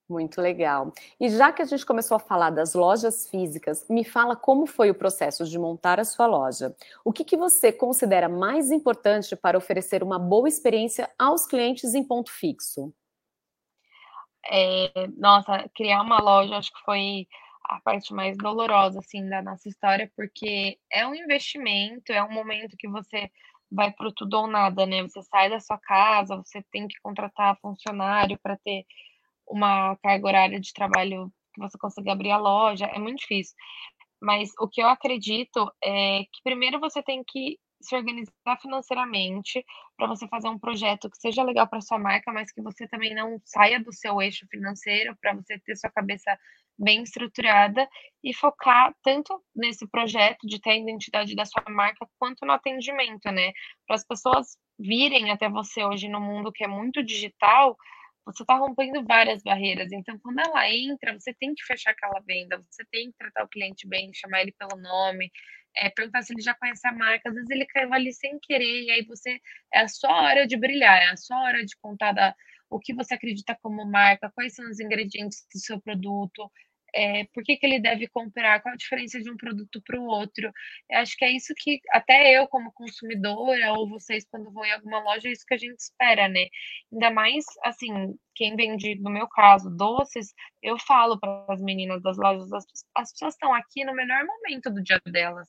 Muito 0.09 0.41
legal. 0.41 0.91
E 1.19 1.29
já 1.29 1.51
que 1.53 1.61
a 1.61 1.65
gente 1.65 1.85
começou 1.85 2.17
a 2.17 2.19
falar 2.19 2.49
das 2.49 2.73
lojas 2.73 3.29
físicas, 3.29 3.87
me 3.89 4.03
fala 4.03 4.35
como 4.35 4.65
foi 4.65 4.91
o 4.91 4.95
processo 4.95 5.45
de 5.45 5.57
montar 5.57 5.99
a 5.99 6.03
sua 6.03 6.25
loja. 6.25 6.75
O 7.05 7.13
que, 7.13 7.23
que 7.23 7.37
você 7.37 7.71
considera 7.71 8.27
mais 8.27 8.69
importante 8.69 9.35
para 9.35 9.57
oferecer 9.57 10.03
uma 10.03 10.19
boa 10.19 10.47
experiência 10.47 11.09
aos 11.17 11.47
clientes 11.47 11.93
em 11.93 12.03
ponto 12.03 12.31
fixo? 12.31 12.93
É, 14.45 15.07
nossa, 15.15 15.69
criar 15.73 16.01
uma 16.01 16.19
loja 16.21 16.57
acho 16.57 16.73
que 16.73 16.83
foi 16.83 17.25
a 17.63 17.79
parte 17.79 18.13
mais 18.13 18.37
dolorosa 18.37 18.99
assim 18.99 19.27
da 19.29 19.41
nossa 19.41 19.69
história, 19.69 20.11
porque 20.17 20.77
é 20.91 21.07
um 21.07 21.15
investimento, 21.15 22.11
é 22.11 22.21
um 22.21 22.31
momento 22.31 22.75
que 22.77 22.89
você 22.89 23.31
vai 23.71 23.91
para 23.91 24.11
tudo 24.13 24.33
ou 24.37 24.47
nada, 24.47 24.85
né? 24.85 25.01
Você 25.03 25.21
sai 25.23 25.49
da 25.49 25.61
sua 25.61 25.77
casa, 25.79 26.35
você 26.35 26.61
tem 26.71 26.87
que 26.87 26.99
contratar 27.01 27.57
funcionário 27.61 28.37
para 28.43 28.57
ter 28.57 28.85
uma 29.53 29.95
carga 29.97 30.27
horária 30.27 30.59
de 30.59 30.73
trabalho 30.73 31.31
que 31.53 31.61
você 31.61 31.77
consiga 31.77 32.11
abrir 32.11 32.31
a 32.31 32.37
loja, 32.37 32.85
é 32.85 32.99
muito 32.99 33.19
difícil. 33.19 33.55
Mas 34.21 34.51
o 34.59 34.67
que 34.67 34.81
eu 34.81 34.87
acredito 34.87 35.71
é 35.83 36.23
que 36.23 36.41
primeiro 36.43 36.79
você 36.79 37.03
tem 37.03 37.23
que 37.27 37.59
se 37.81 37.95
organizar 37.95 38.57
financeiramente 38.61 39.63
para 39.97 40.07
você 40.07 40.25
fazer 40.29 40.47
um 40.47 40.57
projeto 40.57 41.09
que 41.09 41.17
seja 41.17 41.43
legal 41.43 41.67
para 41.67 41.81
sua 41.81 41.99
marca, 41.99 42.31
mas 42.31 42.51
que 42.51 42.61
você 42.61 42.87
também 42.87 43.13
não 43.13 43.37
saia 43.43 43.79
do 43.79 43.93
seu 43.93 44.21
eixo 44.21 44.47
financeiro, 44.49 45.15
para 45.21 45.33
você 45.33 45.59
ter 45.59 45.75
sua 45.75 45.91
cabeça 45.91 46.37
bem 46.79 47.03
estruturada 47.03 47.87
e 48.23 48.33
focar 48.33 48.95
tanto 49.03 49.43
nesse 49.53 49.87
projeto 49.87 50.47
de 50.47 50.59
ter 50.59 50.71
a 50.71 50.77
identidade 50.77 51.35
da 51.35 51.45
sua 51.45 51.63
marca 51.69 52.07
quanto 52.17 52.45
no 52.45 52.53
atendimento, 52.53 53.29
né? 53.31 53.51
Para 53.85 53.97
as 53.97 54.07
pessoas 54.07 54.57
virem 54.79 55.29
até 55.29 55.49
você 55.49 55.83
hoje 55.83 56.07
no 56.07 56.21
mundo 56.21 56.51
que 56.51 56.63
é 56.63 56.67
muito 56.67 57.03
digital, 57.03 57.77
você 58.25 58.43
está 58.43 58.55
rompendo 58.55 59.03
várias 59.05 59.43
barreiras. 59.43 59.91
Então, 59.91 60.17
quando 60.19 60.39
ela 60.39 60.69
entra, 60.69 61.13
você 61.13 61.33
tem 61.33 61.53
que 61.53 61.63
fechar 61.65 61.91
aquela 61.91 62.19
venda, 62.21 62.63
você 62.69 62.83
tem 62.91 63.11
que 63.11 63.17
tratar 63.17 63.43
o 63.43 63.49
cliente 63.49 63.87
bem, 63.87 64.13
chamar 64.13 64.41
ele 64.41 64.53
pelo 64.53 64.79
nome, 64.81 65.31
é, 65.75 65.89
perguntar 65.89 66.21
se 66.21 66.33
ele 66.33 66.41
já 66.41 66.53
conhece 66.55 66.87
a 66.87 66.91
marca. 66.91 67.29
Às 67.29 67.35
vezes 67.35 67.49
ele 67.49 67.65
caiu 67.65 67.93
ali 67.93 68.13
sem 68.13 68.39
querer, 68.39 68.83
e 68.83 68.91
aí 68.91 69.05
você 69.05 69.39
é 69.73 69.81
a 69.81 69.87
sua 69.87 70.21
hora 70.21 70.47
de 70.47 70.57
brilhar, 70.57 71.01
é 71.01 71.09
a 71.09 71.17
sua 71.17 71.41
hora 71.41 71.65
de 71.65 71.75
contar 71.81 72.13
da, 72.13 72.35
o 72.69 72.79
que 72.79 72.93
você 72.93 73.13
acredita 73.13 73.57
como 73.61 73.85
marca, 73.85 74.31
quais 74.33 74.55
são 74.55 74.69
os 74.69 74.79
ingredientes 74.79 75.45
do 75.53 75.59
seu 75.59 75.79
produto, 75.81 76.49
é, 76.93 77.25
por 77.33 77.43
que, 77.43 77.57
que 77.57 77.65
ele 77.65 77.79
deve 77.79 78.07
comprar, 78.07 78.61
qual 78.61 78.73
a 78.73 78.77
diferença 78.77 79.19
de 79.19 79.29
um 79.31 79.37
produto 79.37 79.81
para 79.85 79.99
o 79.99 80.05
outro. 80.05 80.51
Eu 80.89 80.99
acho 80.99 81.15
que 81.17 81.25
é 81.25 81.31
isso 81.31 81.53
que 81.57 81.79
até 81.91 82.37
eu, 82.37 82.47
como 82.47 82.71
consumidora, 82.71 83.73
ou 83.73 83.89
vocês, 83.89 84.25
quando 84.29 84.51
vão 84.51 84.65
em 84.65 84.71
alguma 84.71 84.99
loja, 84.99 85.27
é 85.27 85.31
isso 85.31 85.45
que 85.47 85.55
a 85.55 85.57
gente 85.57 85.79
espera, 85.79 86.27
né? 86.27 86.47
Ainda 86.91 87.11
mais, 87.11 87.45
assim, 87.63 88.15
quem 88.35 88.55
vende, 88.55 88.95
no 88.95 89.09
meu 89.09 89.27
caso, 89.27 89.69
doces, 89.69 90.33
eu 90.61 90.77
falo 90.79 91.19
para 91.19 91.45
as 91.49 91.61
meninas 91.61 92.01
das 92.01 92.17
lojas, 92.17 92.51
as, 92.53 92.65
as 92.95 93.11
pessoas 93.11 93.33
estão 93.33 93.53
aqui 93.53 93.83
no 93.83 93.93
melhor 93.93 94.23
momento 94.25 94.69
do 94.71 94.83
dia 94.83 95.01
delas. 95.05 95.47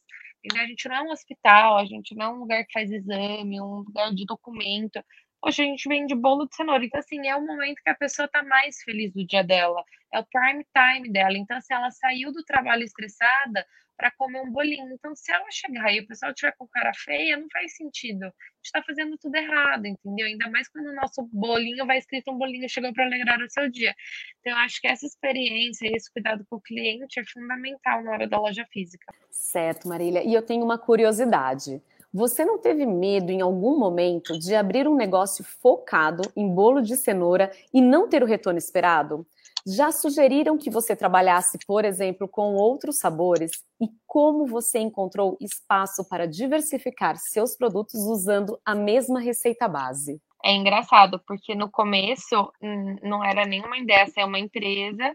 A 0.53 0.67
gente 0.67 0.89
não 0.89 0.97
é 0.97 1.03
um 1.03 1.11
hospital, 1.11 1.79
a 1.79 1.87
gente 1.87 2.15
não 2.15 2.27
é 2.27 2.29
um 2.29 2.41
lugar 2.41 2.65
que 2.67 2.73
faz 2.73 2.91
exame, 2.91 3.61
um 3.61 3.77
lugar 3.77 4.13
de 4.15 4.27
documento. 4.27 5.03
Hoje 5.47 5.61
a 5.61 5.67
gente 5.67 5.87
vende 5.87 6.15
bolo 6.15 6.47
de 6.47 6.57
cenoura. 6.57 6.83
Então, 6.83 6.99
assim, 6.99 7.29
é 7.29 7.37
o 7.37 7.45
momento 7.45 7.83
que 7.83 7.91
a 7.91 7.95
pessoa 7.95 8.27
tá 8.27 8.43
mais 8.43 8.81
feliz 8.83 9.13
do 9.13 9.27
dia 9.27 9.45
dela. 9.45 9.85
É 10.11 10.19
o 10.19 10.25
prime 10.25 10.65
time 10.73 11.13
dela. 11.13 11.37
Então, 11.37 11.61
se 11.61 11.75
ela 11.75 11.91
saiu 11.91 12.33
do 12.33 12.43
trabalho 12.43 12.83
estressada 12.83 13.67
para 13.95 14.11
comer 14.13 14.41
um 14.41 14.51
bolinho. 14.51 14.91
Então, 14.93 15.15
se 15.15 15.31
ela 15.31 15.45
chegar 15.51 15.93
e 15.93 16.01
o 16.01 16.07
pessoal 16.07 16.33
tiver 16.33 16.53
com 16.57 16.67
cara 16.67 16.93
feia, 16.95 17.37
não 17.37 17.47
faz 17.53 17.77
sentido. 17.77 18.25
A 18.25 18.29
gente 18.29 18.73
tá 18.73 18.83
fazendo 18.83 19.19
tudo 19.19 19.37
errado, 19.37 19.87
entendeu? 19.87 20.27
Ainda 20.27 20.49
mais 20.51 20.67
quando 20.69 20.87
o 20.87 20.95
nosso 20.95 21.29
bolinho 21.31 21.87
vai 21.87 21.99
escrito 21.99 22.31
um 22.31 22.39
bolinho 22.39 22.69
chegou 22.69 22.93
para 22.95 23.05
alegrar 23.05 23.39
o 23.41 23.51
seu 23.51 23.71
dia. 23.71 23.95
Então, 24.41 24.53
eu 24.53 24.59
acho 24.65 24.81
que 24.81 24.89
essa 24.89 25.05
experiência 25.05 25.95
esse 25.95 26.11
cuidado 26.11 26.45
com 26.49 26.57
o 26.57 26.61
cliente 26.61 27.21
é 27.21 27.25
fundamental 27.25 28.03
na 28.03 28.13
hora 28.13 28.27
da 28.27 28.39
loja 28.39 28.67
física. 28.73 29.13
Certo, 29.31 29.87
Marília. 29.89 30.25
E 30.25 30.33
eu 30.33 30.43
tenho 30.43 30.65
uma 30.65 30.79
curiosidade. 30.79 31.83
Você 32.15 32.45
não 32.45 32.61
teve 32.61 32.87
medo 32.87 33.33
em 33.33 33.41
algum 33.41 33.77
momento 33.77 34.39
de 34.39 34.55
abrir 34.55 34.87
um 34.87 34.95
negócio 34.95 35.45
focado 35.61 36.23
em 36.37 36.49
bolo 36.49 36.81
de 36.81 36.97
cenoura 36.97 37.51
e 37.73 37.81
não 37.81 38.09
ter 38.09 38.23
o 38.23 38.27
retorno 38.27 38.57
esperado? 38.57 39.27
Já 39.67 39.91
sugeriram 39.91 40.57
que 40.57 40.71
você 40.71 40.95
trabalhasse, 40.95 41.59
por 41.67 41.85
exemplo, 41.85 42.29
com 42.29 42.55
outros 42.55 42.99
sabores? 42.99 43.51
E 43.81 43.89
como 44.07 44.47
você 44.47 44.79
encontrou 44.79 45.37
espaço 45.41 46.09
para 46.09 46.29
diversificar 46.29 47.17
seus 47.17 47.57
produtos 47.57 48.07
usando 48.07 48.61
a 48.65 48.77
mesma 48.77 49.19
receita 49.19 49.67
base? 49.67 50.21
É 50.45 50.53
engraçado, 50.53 51.21
porque 51.27 51.53
no 51.53 51.69
começo 51.69 52.49
hum, 52.63 52.97
não 53.03 53.25
era 53.25 53.45
nenhuma 53.45 53.77
ideia 53.77 54.07
ser 54.07 54.23
uma 54.23 54.39
empresa 54.39 55.13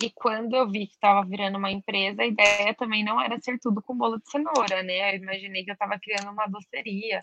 e 0.00 0.10
quando 0.14 0.54
eu 0.56 0.70
vi 0.70 0.86
que 0.86 0.94
estava 0.94 1.26
virando 1.26 1.58
uma 1.58 1.70
empresa, 1.70 2.22
a 2.22 2.26
ideia 2.26 2.74
também 2.74 3.04
não 3.04 3.20
era 3.20 3.38
ser 3.40 3.58
tudo 3.58 3.82
com 3.82 3.96
bolo 3.96 4.18
de 4.18 4.30
cenoura, 4.30 4.82
né? 4.82 5.14
Eu 5.14 5.18
imaginei 5.18 5.62
que 5.62 5.70
eu 5.70 5.74
estava 5.74 5.98
criando 5.98 6.30
uma 6.30 6.46
doceria, 6.46 7.22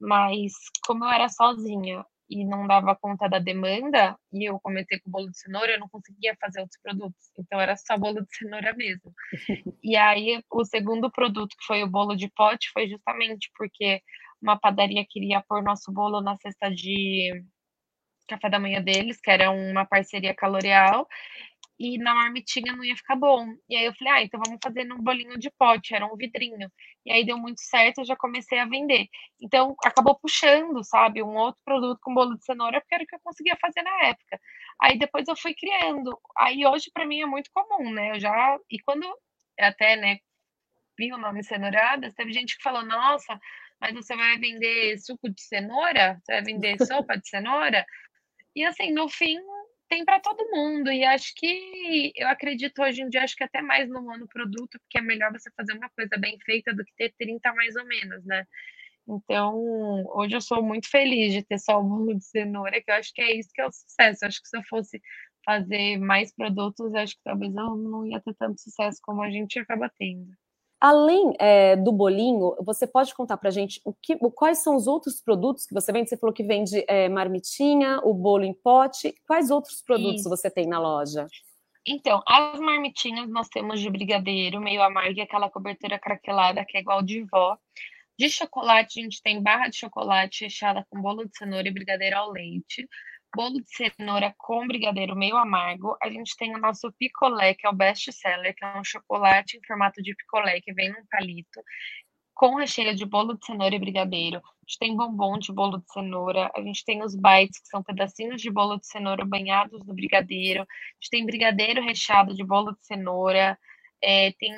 mas 0.00 0.52
como 0.84 1.04
eu 1.04 1.10
era 1.10 1.28
sozinha 1.28 2.04
e 2.28 2.44
não 2.44 2.66
dava 2.66 2.94
conta 2.96 3.28
da 3.28 3.38
demanda, 3.38 4.18
e 4.32 4.50
eu 4.50 4.60
comecei 4.60 4.98
com 5.00 5.10
bolo 5.10 5.30
de 5.30 5.38
cenoura, 5.38 5.72
eu 5.72 5.80
não 5.80 5.88
conseguia 5.88 6.36
fazer 6.40 6.60
outros 6.60 6.78
produtos. 6.82 7.30
Então 7.38 7.60
era 7.60 7.76
só 7.76 7.96
bolo 7.96 8.20
de 8.20 8.36
cenoura 8.36 8.74
mesmo. 8.74 9.14
e 9.82 9.96
aí 9.96 10.42
o 10.50 10.64
segundo 10.64 11.10
produto, 11.10 11.56
que 11.58 11.66
foi 11.66 11.82
o 11.84 11.88
bolo 11.88 12.16
de 12.16 12.28
pote, 12.30 12.68
foi 12.72 12.88
justamente 12.88 13.50
porque 13.56 14.02
uma 14.42 14.58
padaria 14.58 15.06
queria 15.08 15.42
pôr 15.48 15.62
nosso 15.62 15.92
bolo 15.92 16.20
na 16.20 16.36
cesta 16.36 16.70
de 16.70 17.44
café 18.28 18.50
da 18.50 18.58
manhã 18.58 18.82
deles, 18.82 19.18
que 19.20 19.30
era 19.30 19.50
uma 19.50 19.86
parceria 19.86 20.34
calorial, 20.34 21.08
e 21.78 21.96
na 21.98 22.14
marmitinha 22.14 22.74
não 22.74 22.84
ia 22.84 22.96
ficar 22.96 23.14
bom. 23.16 23.54
E 23.68 23.76
aí 23.76 23.84
eu 23.84 23.94
falei, 23.94 24.12
ah, 24.12 24.22
então 24.22 24.40
vamos 24.44 24.58
fazer 24.62 24.84
num 24.84 24.98
bolinho 25.00 25.38
de 25.38 25.50
pote, 25.50 25.94
era 25.94 26.06
um 26.06 26.16
vidrinho. 26.16 26.70
E 27.06 27.12
aí 27.12 27.24
deu 27.24 27.38
muito 27.38 27.60
certo, 27.60 27.98
eu 27.98 28.04
já 28.04 28.16
comecei 28.16 28.58
a 28.58 28.66
vender. 28.66 29.06
Então 29.40 29.76
acabou 29.84 30.18
puxando, 30.18 30.82
sabe, 30.84 31.22
um 31.22 31.36
outro 31.36 31.62
produto 31.64 31.98
com 32.02 32.14
bolo 32.14 32.36
de 32.36 32.44
cenoura, 32.44 32.80
porque 32.80 32.94
era 32.94 33.04
o 33.04 33.06
que 33.06 33.14
eu 33.14 33.20
conseguia 33.22 33.56
fazer 33.60 33.82
na 33.82 34.06
época. 34.08 34.40
Aí 34.82 34.98
depois 34.98 35.28
eu 35.28 35.36
fui 35.36 35.54
criando. 35.54 36.18
Aí 36.36 36.66
hoje 36.66 36.90
para 36.92 37.06
mim 37.06 37.20
é 37.22 37.26
muito 37.26 37.50
comum, 37.52 37.92
né? 37.92 38.12
Eu 38.12 38.20
já 38.20 38.58
e 38.70 38.78
quando 38.80 39.06
até, 39.60 39.96
né, 39.96 40.18
vi 40.98 41.12
o 41.12 41.18
nome 41.18 41.42
cenouradas, 41.44 42.14
teve 42.14 42.32
gente 42.32 42.56
que 42.56 42.62
falou: 42.62 42.84
"Nossa, 42.84 43.38
mas 43.80 43.94
você 43.94 44.16
vai 44.16 44.38
vender 44.38 44.98
suco 44.98 45.28
de 45.30 45.42
cenoura? 45.42 46.20
Você 46.24 46.32
vai 46.34 46.42
vender 46.42 46.76
sopa 47.06 47.16
de 47.18 47.28
cenoura?" 47.28 47.84
E 48.56 48.64
assim, 48.64 48.92
no 48.92 49.08
fim, 49.08 49.38
tem 49.88 50.04
para 50.04 50.20
todo 50.20 50.50
mundo. 50.50 50.90
E 50.92 51.04
acho 51.04 51.34
que 51.36 52.12
eu 52.16 52.28
acredito 52.28 52.82
hoje 52.82 53.02
em 53.02 53.08
dia, 53.08 53.22
acho 53.24 53.36
que 53.36 53.44
até 53.44 53.62
mais 53.62 53.88
no 53.88 54.02
monoproduto, 54.02 54.78
porque 54.80 54.98
é 54.98 55.00
melhor 55.02 55.32
você 55.32 55.50
fazer 55.56 55.72
uma 55.74 55.88
coisa 55.90 56.16
bem 56.18 56.38
feita 56.40 56.74
do 56.74 56.84
que 56.84 56.94
ter 56.96 57.14
30 57.18 57.52
mais 57.54 57.74
ou 57.76 57.84
menos, 57.86 58.24
né? 58.24 58.46
Então, 59.08 59.54
hoje 60.14 60.36
eu 60.36 60.40
sou 60.40 60.62
muito 60.62 60.90
feliz 60.90 61.32
de 61.32 61.42
ter 61.42 61.58
só 61.58 61.80
o 61.80 61.82
bolo 61.84 62.14
de 62.14 62.24
cenoura, 62.24 62.82
que 62.82 62.90
eu 62.90 62.94
acho 62.96 63.12
que 63.14 63.22
é 63.22 63.36
isso 63.38 63.50
que 63.54 63.60
é 63.60 63.66
o 63.66 63.72
sucesso. 63.72 64.24
Eu 64.24 64.28
acho 64.28 64.42
que 64.42 64.48
se 64.48 64.56
eu 64.58 64.62
fosse 64.64 65.00
fazer 65.44 65.98
mais 65.98 66.34
produtos, 66.34 66.94
acho 66.94 67.14
que 67.16 67.22
talvez 67.24 67.54
eu 67.54 67.76
não 67.76 68.06
ia 68.06 68.20
ter 68.20 68.34
tanto 68.34 68.60
sucesso 68.60 68.98
como 69.02 69.22
a 69.22 69.30
gente 69.30 69.58
acaba 69.58 69.90
tendo. 69.98 70.30
Além 70.80 71.34
é, 71.40 71.74
do 71.74 71.90
bolinho, 71.90 72.54
você 72.64 72.86
pode 72.86 73.12
contar 73.12 73.36
para 73.36 73.48
a 73.48 73.52
gente 73.52 73.80
o 73.84 73.92
que, 73.92 74.16
quais 74.30 74.58
são 74.58 74.76
os 74.76 74.86
outros 74.86 75.20
produtos 75.20 75.66
que 75.66 75.74
você 75.74 75.90
vende? 75.90 76.08
Você 76.08 76.16
falou 76.16 76.32
que 76.32 76.44
vende 76.44 76.84
é, 76.86 77.08
marmitinha, 77.08 78.00
o 78.04 78.14
bolo 78.14 78.44
em 78.44 78.54
pote. 78.54 79.12
Quais 79.26 79.50
outros 79.50 79.82
produtos 79.82 80.20
Isso. 80.20 80.28
você 80.28 80.48
tem 80.48 80.68
na 80.68 80.78
loja? 80.78 81.26
Então, 81.84 82.22
as 82.26 82.60
marmitinhas 82.60 83.28
nós 83.28 83.48
temos 83.48 83.80
de 83.80 83.90
brigadeiro, 83.90 84.60
meio 84.60 84.82
amargo, 84.82 85.20
aquela 85.20 85.50
cobertura 85.50 85.98
craquelada 85.98 86.64
que 86.64 86.76
é 86.76 86.80
igual 86.80 87.02
de 87.02 87.24
vó. 87.24 87.56
De 88.16 88.30
chocolate, 88.30 89.00
a 89.00 89.02
gente 89.02 89.22
tem 89.22 89.42
barra 89.42 89.68
de 89.68 89.76
chocolate 89.76 90.44
recheada 90.44 90.86
com 90.90 91.00
bolo 91.00 91.24
de 91.24 91.36
cenoura 91.36 91.66
e 91.66 91.72
brigadeiro 91.72 92.16
ao 92.16 92.30
leite 92.30 92.86
bolo 93.34 93.60
de 93.60 93.68
cenoura 93.68 94.34
com 94.38 94.66
brigadeiro 94.66 95.16
meio 95.16 95.36
amargo. 95.36 95.96
A 96.02 96.10
gente 96.10 96.36
tem 96.36 96.54
o 96.54 96.58
nosso 96.58 96.92
picolé, 96.98 97.54
que 97.54 97.66
é 97.66 97.70
o 97.70 97.74
best 97.74 98.12
seller, 98.12 98.54
que 98.54 98.64
é 98.64 98.78
um 98.78 98.84
chocolate 98.84 99.56
em 99.56 99.66
formato 99.66 100.02
de 100.02 100.14
picolé 100.14 100.60
que 100.60 100.72
vem 100.72 100.90
num 100.90 101.04
palito, 101.10 101.62
com 102.34 102.56
recheio 102.56 102.94
de 102.94 103.04
bolo 103.04 103.34
de 103.34 103.44
cenoura 103.44 103.74
e 103.74 103.78
brigadeiro. 103.78 104.38
A 104.38 104.40
gente 104.66 104.78
tem 104.78 104.96
bombom 104.96 105.38
de 105.38 105.52
bolo 105.52 105.78
de 105.78 105.92
cenoura, 105.92 106.50
a 106.54 106.62
gente 106.62 106.84
tem 106.84 107.02
os 107.02 107.14
bites, 107.14 107.60
que 107.60 107.68
são 107.68 107.82
pedacinhos 107.82 108.40
de 108.40 108.50
bolo 108.50 108.78
de 108.78 108.86
cenoura 108.86 109.24
banhados 109.24 109.84
no 109.84 109.94
brigadeiro. 109.94 110.62
A 110.62 110.66
gente 111.00 111.10
tem 111.10 111.26
brigadeiro 111.26 111.82
recheado 111.82 112.34
de 112.34 112.44
bolo 112.44 112.72
de 112.72 112.86
cenoura. 112.86 113.58
É, 114.00 114.30
tem 114.38 114.52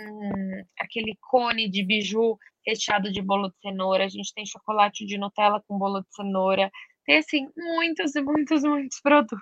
aquele 0.79 1.17
cone 1.31 1.69
de 1.71 1.83
biju 1.83 2.39
recheado 2.67 3.11
de 3.11 3.23
bolo 3.23 3.49
de 3.49 3.59
cenoura, 3.61 4.05
a 4.05 4.09
gente 4.09 4.33
tem 4.35 4.45
chocolate 4.45 5.07
de 5.07 5.17
Nutella 5.17 5.63
com 5.67 5.79
bolo 5.79 6.01
de 6.01 6.15
cenoura, 6.15 6.71
tem, 7.11 7.19
assim, 7.19 7.49
muitos 7.57 8.15
e 8.15 8.23
muitos, 8.23 8.63
muitos 8.63 9.01
produtos. 9.01 9.39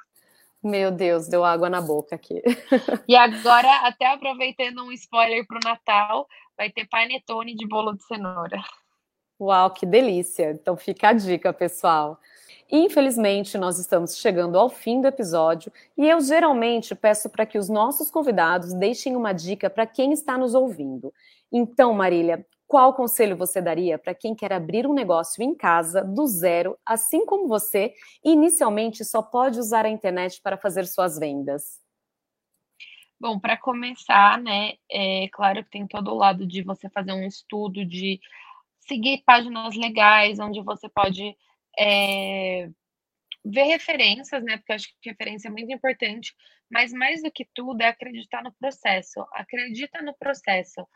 Meu 0.63 0.91
Deus, 0.91 1.29
deu 1.29 1.45
água 1.45 1.69
na 1.69 1.81
boca 1.81 2.17
aqui. 2.17 2.43
E 3.07 3.15
agora, 3.15 3.87
até 3.87 4.07
aproveitando 4.07 4.83
um 4.83 4.93
spoiler 4.93 5.47
para 5.47 5.59
o 5.59 5.69
Natal, 5.69 6.27
vai 6.57 6.71
ter 6.71 6.89
panetone 6.89 7.55
de 7.55 7.67
bolo 7.67 7.95
de 7.95 8.05
cenoura. 8.05 8.61
Uau, 9.41 9.71
que 9.71 9.87
delícia! 9.87 10.51
Então 10.51 10.77
fica 10.77 11.11
a 11.11 11.13
dica, 11.13 11.53
pessoal. 11.53 12.19
Infelizmente, 12.71 13.57
nós 13.57 13.79
estamos 13.79 14.17
chegando 14.17 14.59
ao 14.59 14.69
fim 14.69 15.01
do 15.01 15.07
episódio 15.07 15.73
e 15.97 16.09
eu 16.09 16.21
geralmente 16.21 16.95
peço 16.95 17.31
para 17.31 17.47
que 17.47 17.57
os 17.57 17.69
nossos 17.69 18.11
convidados 18.11 18.75
deixem 18.75 19.15
uma 19.15 19.33
dica 19.33 19.71
para 19.71 19.87
quem 19.87 20.13
está 20.13 20.37
nos 20.37 20.55
ouvindo. 20.55 21.15
Então, 21.53 21.95
Marília, 21.95 22.45
qual 22.69 22.93
conselho 22.93 23.35
você 23.35 23.63
daria 23.63 23.99
para 23.99 24.15
quem 24.15 24.35
quer 24.35 24.53
abrir 24.53 24.87
um 24.87 24.93
negócio 24.93 25.43
em 25.43 25.55
casa, 25.55 26.05
do 26.05 26.27
zero, 26.27 26.79
assim 26.85 27.25
como 27.25 27.49
você, 27.49 27.95
e 28.23 28.33
inicialmente 28.33 29.07
só 29.07 29.23
pode 29.23 29.59
usar 29.59 29.87
a 29.87 29.89
internet 29.89 30.41
para 30.43 30.59
fazer 30.59 30.87
suas 30.87 31.19
vendas? 31.19 31.81
Bom, 33.19 33.41
para 33.41 33.57
começar, 33.57 34.39
né, 34.39 34.75
é 34.89 35.29
claro 35.33 35.65
que 35.65 35.71
tem 35.71 35.87
todo 35.87 36.13
o 36.13 36.15
lado 36.15 36.47
de 36.47 36.63
você 36.63 36.91
fazer 36.91 37.13
um 37.13 37.27
estudo, 37.27 37.85
de 37.85 38.21
seguir 38.81 39.23
páginas 39.25 39.75
legais, 39.75 40.39
onde 40.39 40.61
você 40.63 40.89
pode 40.91 41.35
é, 41.77 42.69
ver 43.45 43.65
referências, 43.65 44.45
né, 44.45 44.59
porque 44.59 44.73
eu 44.73 44.77
acho 44.77 44.89
que 45.01 45.09
referência 45.09 45.49
é 45.49 45.51
muito 45.51 45.73
importante, 45.73 46.35
mas 46.71 46.93
mais 46.93 47.23
do 47.23 47.31
que 47.31 47.49
tudo 47.55 47.81
é 47.81 47.89
acreditar 47.89 48.43
no 48.43 48.53
processo. 48.53 49.27
Acredita 49.33 50.03
no 50.03 50.15
processo 50.15 50.87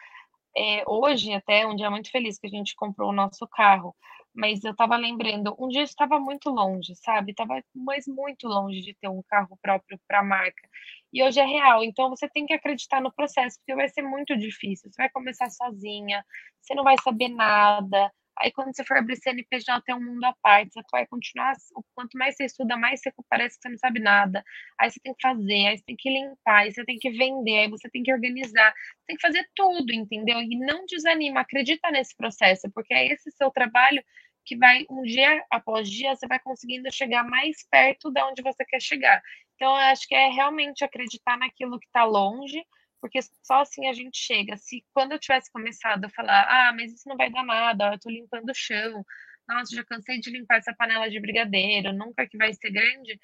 é, 0.56 0.84
hoje 0.86 1.32
até 1.32 1.66
um 1.66 1.74
dia 1.74 1.90
muito 1.90 2.10
feliz 2.10 2.38
que 2.38 2.46
a 2.46 2.50
gente 2.50 2.74
comprou 2.76 3.10
o 3.10 3.14
nosso 3.14 3.46
carro, 3.48 3.94
mas 4.34 4.64
eu 4.64 4.72
estava 4.72 4.96
lembrando, 4.96 5.54
um 5.58 5.68
dia 5.68 5.82
estava 5.82 6.18
muito 6.18 6.48
longe, 6.50 6.94
sabe? 6.96 7.32
Estava 7.32 7.62
mas 7.74 8.06
muito 8.06 8.48
longe 8.48 8.80
de 8.80 8.94
ter 8.94 9.08
um 9.08 9.22
carro 9.28 9.58
próprio 9.60 10.00
para 10.08 10.20
a 10.20 10.24
marca. 10.24 10.68
E 11.12 11.22
hoje 11.22 11.38
é 11.40 11.44
real, 11.44 11.84
então 11.84 12.08
você 12.08 12.28
tem 12.28 12.46
que 12.46 12.54
acreditar 12.54 13.00
no 13.02 13.12
processo, 13.12 13.58
porque 13.58 13.74
vai 13.74 13.88
ser 13.88 14.02
muito 14.02 14.36
difícil. 14.36 14.90
Você 14.90 15.02
vai 15.02 15.10
começar 15.10 15.50
sozinha, 15.50 16.24
você 16.60 16.74
não 16.74 16.84
vai 16.84 16.96
saber 17.02 17.28
nada, 17.28 18.10
Aí 18.40 18.50
quando 18.52 18.74
você 18.74 18.84
for 18.84 18.96
abrir 18.96 19.16
CNPJ 19.16 19.82
tem 19.82 19.94
um 19.94 20.00
mundo 20.04 20.24
à 20.24 20.34
parte, 20.42 20.72
você 20.72 20.80
vai 20.90 21.06
continuar, 21.06 21.54
quanto 21.94 22.16
mais 22.18 22.36
você 22.36 22.44
estuda, 22.46 22.76
mais 22.76 23.00
você 23.00 23.12
parece 23.28 23.56
que 23.56 23.62
você 23.62 23.68
não 23.68 23.78
sabe 23.78 24.00
nada. 24.00 24.44
Aí 24.80 24.90
você 24.90 25.00
tem 25.00 25.14
que 25.14 25.22
fazer, 25.22 25.66
aí 25.66 25.78
você 25.78 25.84
tem 25.84 25.96
que 25.96 26.10
limpar, 26.10 26.58
aí 26.60 26.72
você 26.72 26.84
tem 26.84 26.98
que 26.98 27.10
vender, 27.10 27.58
aí 27.58 27.68
você 27.68 27.88
tem 27.90 28.02
que 28.02 28.12
organizar, 28.12 28.72
você 28.72 29.06
tem 29.06 29.16
que 29.16 29.22
fazer 29.22 29.48
tudo, 29.54 29.92
entendeu? 29.92 30.40
E 30.40 30.58
não 30.58 30.86
desanima, 30.86 31.40
acredita 31.40 31.90
nesse 31.90 32.16
processo, 32.16 32.70
porque 32.74 32.94
é 32.94 33.06
esse 33.12 33.30
seu 33.32 33.50
trabalho 33.50 34.02
que 34.44 34.56
vai, 34.56 34.84
um 34.90 35.02
dia 35.02 35.44
após 35.50 35.88
dia, 35.88 36.14
você 36.16 36.26
vai 36.26 36.38
conseguindo 36.40 36.90
chegar 36.92 37.24
mais 37.24 37.64
perto 37.70 38.10
de 38.10 38.22
onde 38.22 38.42
você 38.42 38.64
quer 38.64 38.80
chegar. 38.80 39.22
Então, 39.54 39.70
eu 39.70 39.82
acho 39.92 40.08
que 40.08 40.14
é 40.14 40.28
realmente 40.30 40.84
acreditar 40.84 41.36
naquilo 41.38 41.78
que 41.78 41.86
está 41.86 42.04
longe, 42.04 42.64
porque 43.02 43.20
só 43.42 43.62
assim 43.62 43.88
a 43.88 43.92
gente 43.92 44.16
chega. 44.16 44.56
Se 44.56 44.84
quando 44.94 45.12
eu 45.12 45.18
tivesse 45.18 45.50
começado 45.52 46.04
a 46.04 46.08
falar, 46.08 46.46
ah, 46.48 46.72
mas 46.72 46.92
isso 46.92 47.08
não 47.08 47.16
vai 47.16 47.28
dar 47.30 47.42
nada, 47.44 47.92
eu 47.92 47.98
tô 47.98 48.08
limpando 48.08 48.48
o 48.50 48.54
chão, 48.54 49.04
nossa, 49.48 49.74
já 49.74 49.84
cansei 49.84 50.20
de 50.20 50.30
limpar 50.30 50.58
essa 50.58 50.72
panela 50.72 51.10
de 51.10 51.20
brigadeiro, 51.20 51.92
nunca 51.92 52.26
que 52.28 52.38
vai 52.38 52.54
ser 52.54 52.70
grande, 52.70 53.18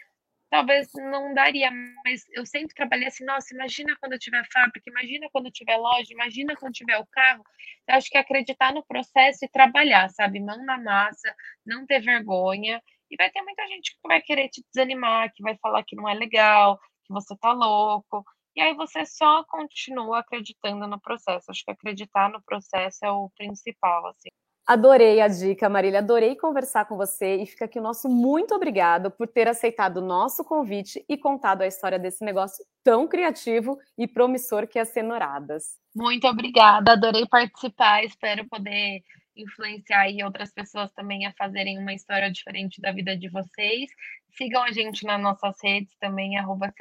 talvez 0.51 0.89
não 0.95 1.33
daria, 1.33 1.71
mas 2.05 2.25
eu 2.33 2.45
sempre 2.45 2.75
trabalhei 2.75 3.07
assim, 3.07 3.25
nossa, 3.25 3.55
imagina 3.55 3.97
quando 4.01 4.15
eu 4.15 4.19
tiver 4.19 4.45
fábrica, 4.53 4.91
imagina 4.91 5.29
quando 5.31 5.47
eu 5.47 5.53
tiver 5.53 5.77
loja, 5.77 6.13
imagina 6.13 6.57
quando 6.57 6.73
tiver 6.73 6.99
o 6.99 7.07
carro. 7.07 7.45
Eu 7.89 7.95
acho 7.95 8.11
que 8.11 8.19
acreditar 8.19 8.73
no 8.73 8.85
processo 8.85 9.45
e 9.45 9.49
trabalhar, 9.49 10.09
sabe? 10.11 10.41
Mão 10.41 10.65
na 10.65 10.79
massa, 10.79 11.35
não 11.65 11.87
ter 11.87 12.01
vergonha. 12.01 12.83
E 13.11 13.17
vai 13.17 13.31
ter 13.31 13.43
muita 13.43 13.67
gente 13.69 13.93
que 13.93 14.09
vai 14.09 14.21
querer 14.21 14.49
te 14.49 14.63
desanimar, 14.73 15.33
que 15.35 15.43
vai 15.43 15.57
falar 15.59 15.85
que 15.85 15.97
não 15.97 16.09
é 16.09 16.15
legal, 16.15 16.79
que 17.05 17.13
você 17.13 17.37
tá 17.39 17.53
louco. 17.53 18.25
E 18.59 18.61
aí 18.61 18.75
você 18.75 19.07
só 19.07 19.45
continua 19.45 20.19
acreditando 20.19 20.85
no 20.89 21.01
processo. 21.01 21.49
Acho 21.49 21.65
que 21.65 21.71
acreditar 21.71 22.29
no 22.29 22.43
processo 22.43 22.99
é 23.05 23.09
o 23.09 23.31
principal, 23.39 24.09
assim. 24.09 24.27
Adorei 24.67 25.21
a 25.21 25.29
dica, 25.29 25.69
Marília. 25.69 26.01
Adorei 26.01 26.35
conversar 26.35 26.85
com 26.87 26.97
você 26.97 27.37
e 27.37 27.47
fica 27.47 27.67
aqui 27.67 27.79
o 27.79 27.83
nosso 27.83 28.09
muito 28.09 28.53
obrigado 28.57 29.13
por 29.13 29.29
ter 29.29 29.47
aceitado 29.47 29.99
o 29.99 30.05
nosso 30.05 30.45
convite 30.45 31.05
e 31.09 31.17
contado 31.17 31.63
a 31.63 31.69
história 31.69 32.01
desse 32.01 32.25
negócio 32.25 32.65
tão 32.83 33.07
criativo 33.07 33.79
e 33.97 34.09
promissor 34.09 34.67
que 34.67 34.77
é 34.77 34.83
as 34.83 34.89
cenouradas. 34.89 35.79
Muito 35.95 36.27
obrigada, 36.27 36.95
adorei 36.95 37.29
participar. 37.29 38.03
Espero 38.03 38.45
poder 38.49 39.05
influenciar 39.37 40.01
aí 40.01 40.25
outras 40.25 40.53
pessoas 40.53 40.91
também 40.95 41.27
a 41.27 41.33
fazerem 41.35 41.79
uma 41.79 41.95
história 41.95 42.29
diferente 42.29 42.81
da 42.81 42.91
vida 42.91 43.17
de 43.17 43.29
vocês. 43.29 43.89
Sigam 44.37 44.65
a 44.65 44.73
gente 44.73 45.07
nas 45.07 45.23
nossas 45.23 45.57
redes 45.63 45.97
também, 46.01 46.37
arroba. 46.37 46.73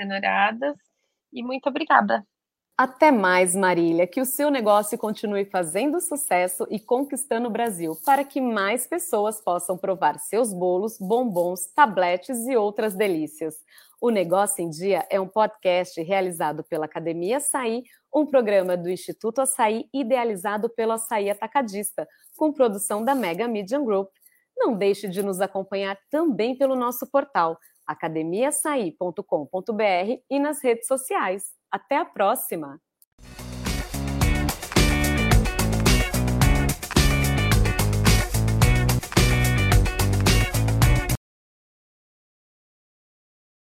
E 1.31 1.43
muito 1.43 1.67
obrigada. 1.69 2.25
Até 2.77 3.09
mais, 3.09 3.55
Marília. 3.55 4.05
Que 4.05 4.21
o 4.21 4.25
seu 4.25 4.51
negócio 4.51 4.95
continue 4.99 5.45
fazendo 5.45 5.99
sucesso 5.99 6.67
e 6.69 6.79
conquistando 6.79 7.47
o 7.47 7.51
Brasil, 7.51 7.97
para 8.05 8.23
que 8.23 8.39
mais 8.39 8.85
pessoas 8.85 9.41
possam 9.41 9.75
provar 9.75 10.19
seus 10.19 10.53
bolos, 10.53 10.99
bombons, 10.99 11.65
tabletes 11.73 12.45
e 12.47 12.55
outras 12.55 12.93
delícias. 12.93 13.55
O 13.99 14.11
Negócio 14.11 14.63
em 14.63 14.69
Dia 14.69 15.07
é 15.09 15.19
um 15.19 15.27
podcast 15.27 15.99
realizado 16.03 16.63
pela 16.63 16.85
Academia 16.85 17.37
Açaí, 17.37 17.83
um 18.13 18.27
programa 18.27 18.77
do 18.77 18.91
Instituto 18.91 19.41
Açaí 19.41 19.89
idealizado 19.91 20.69
pelo 20.69 20.91
Açaí 20.91 21.31
Atacadista, 21.31 22.07
com 22.35 22.53
produção 22.53 23.03
da 23.03 23.15
Mega 23.15 23.47
Media 23.47 23.79
Group. 23.79 24.09
Não 24.55 24.75
deixe 24.75 25.07
de 25.07 25.23
nos 25.23 25.41
acompanhar 25.41 25.97
também 26.11 26.55
pelo 26.55 26.75
nosso 26.75 27.09
portal 27.09 27.57
academiaçaí.com.br 27.87 30.21
e 30.29 30.39
nas 30.39 30.63
redes 30.63 30.87
sociais. 30.87 31.53
Até 31.71 31.97
a 31.97 32.05
próxima! 32.05 32.79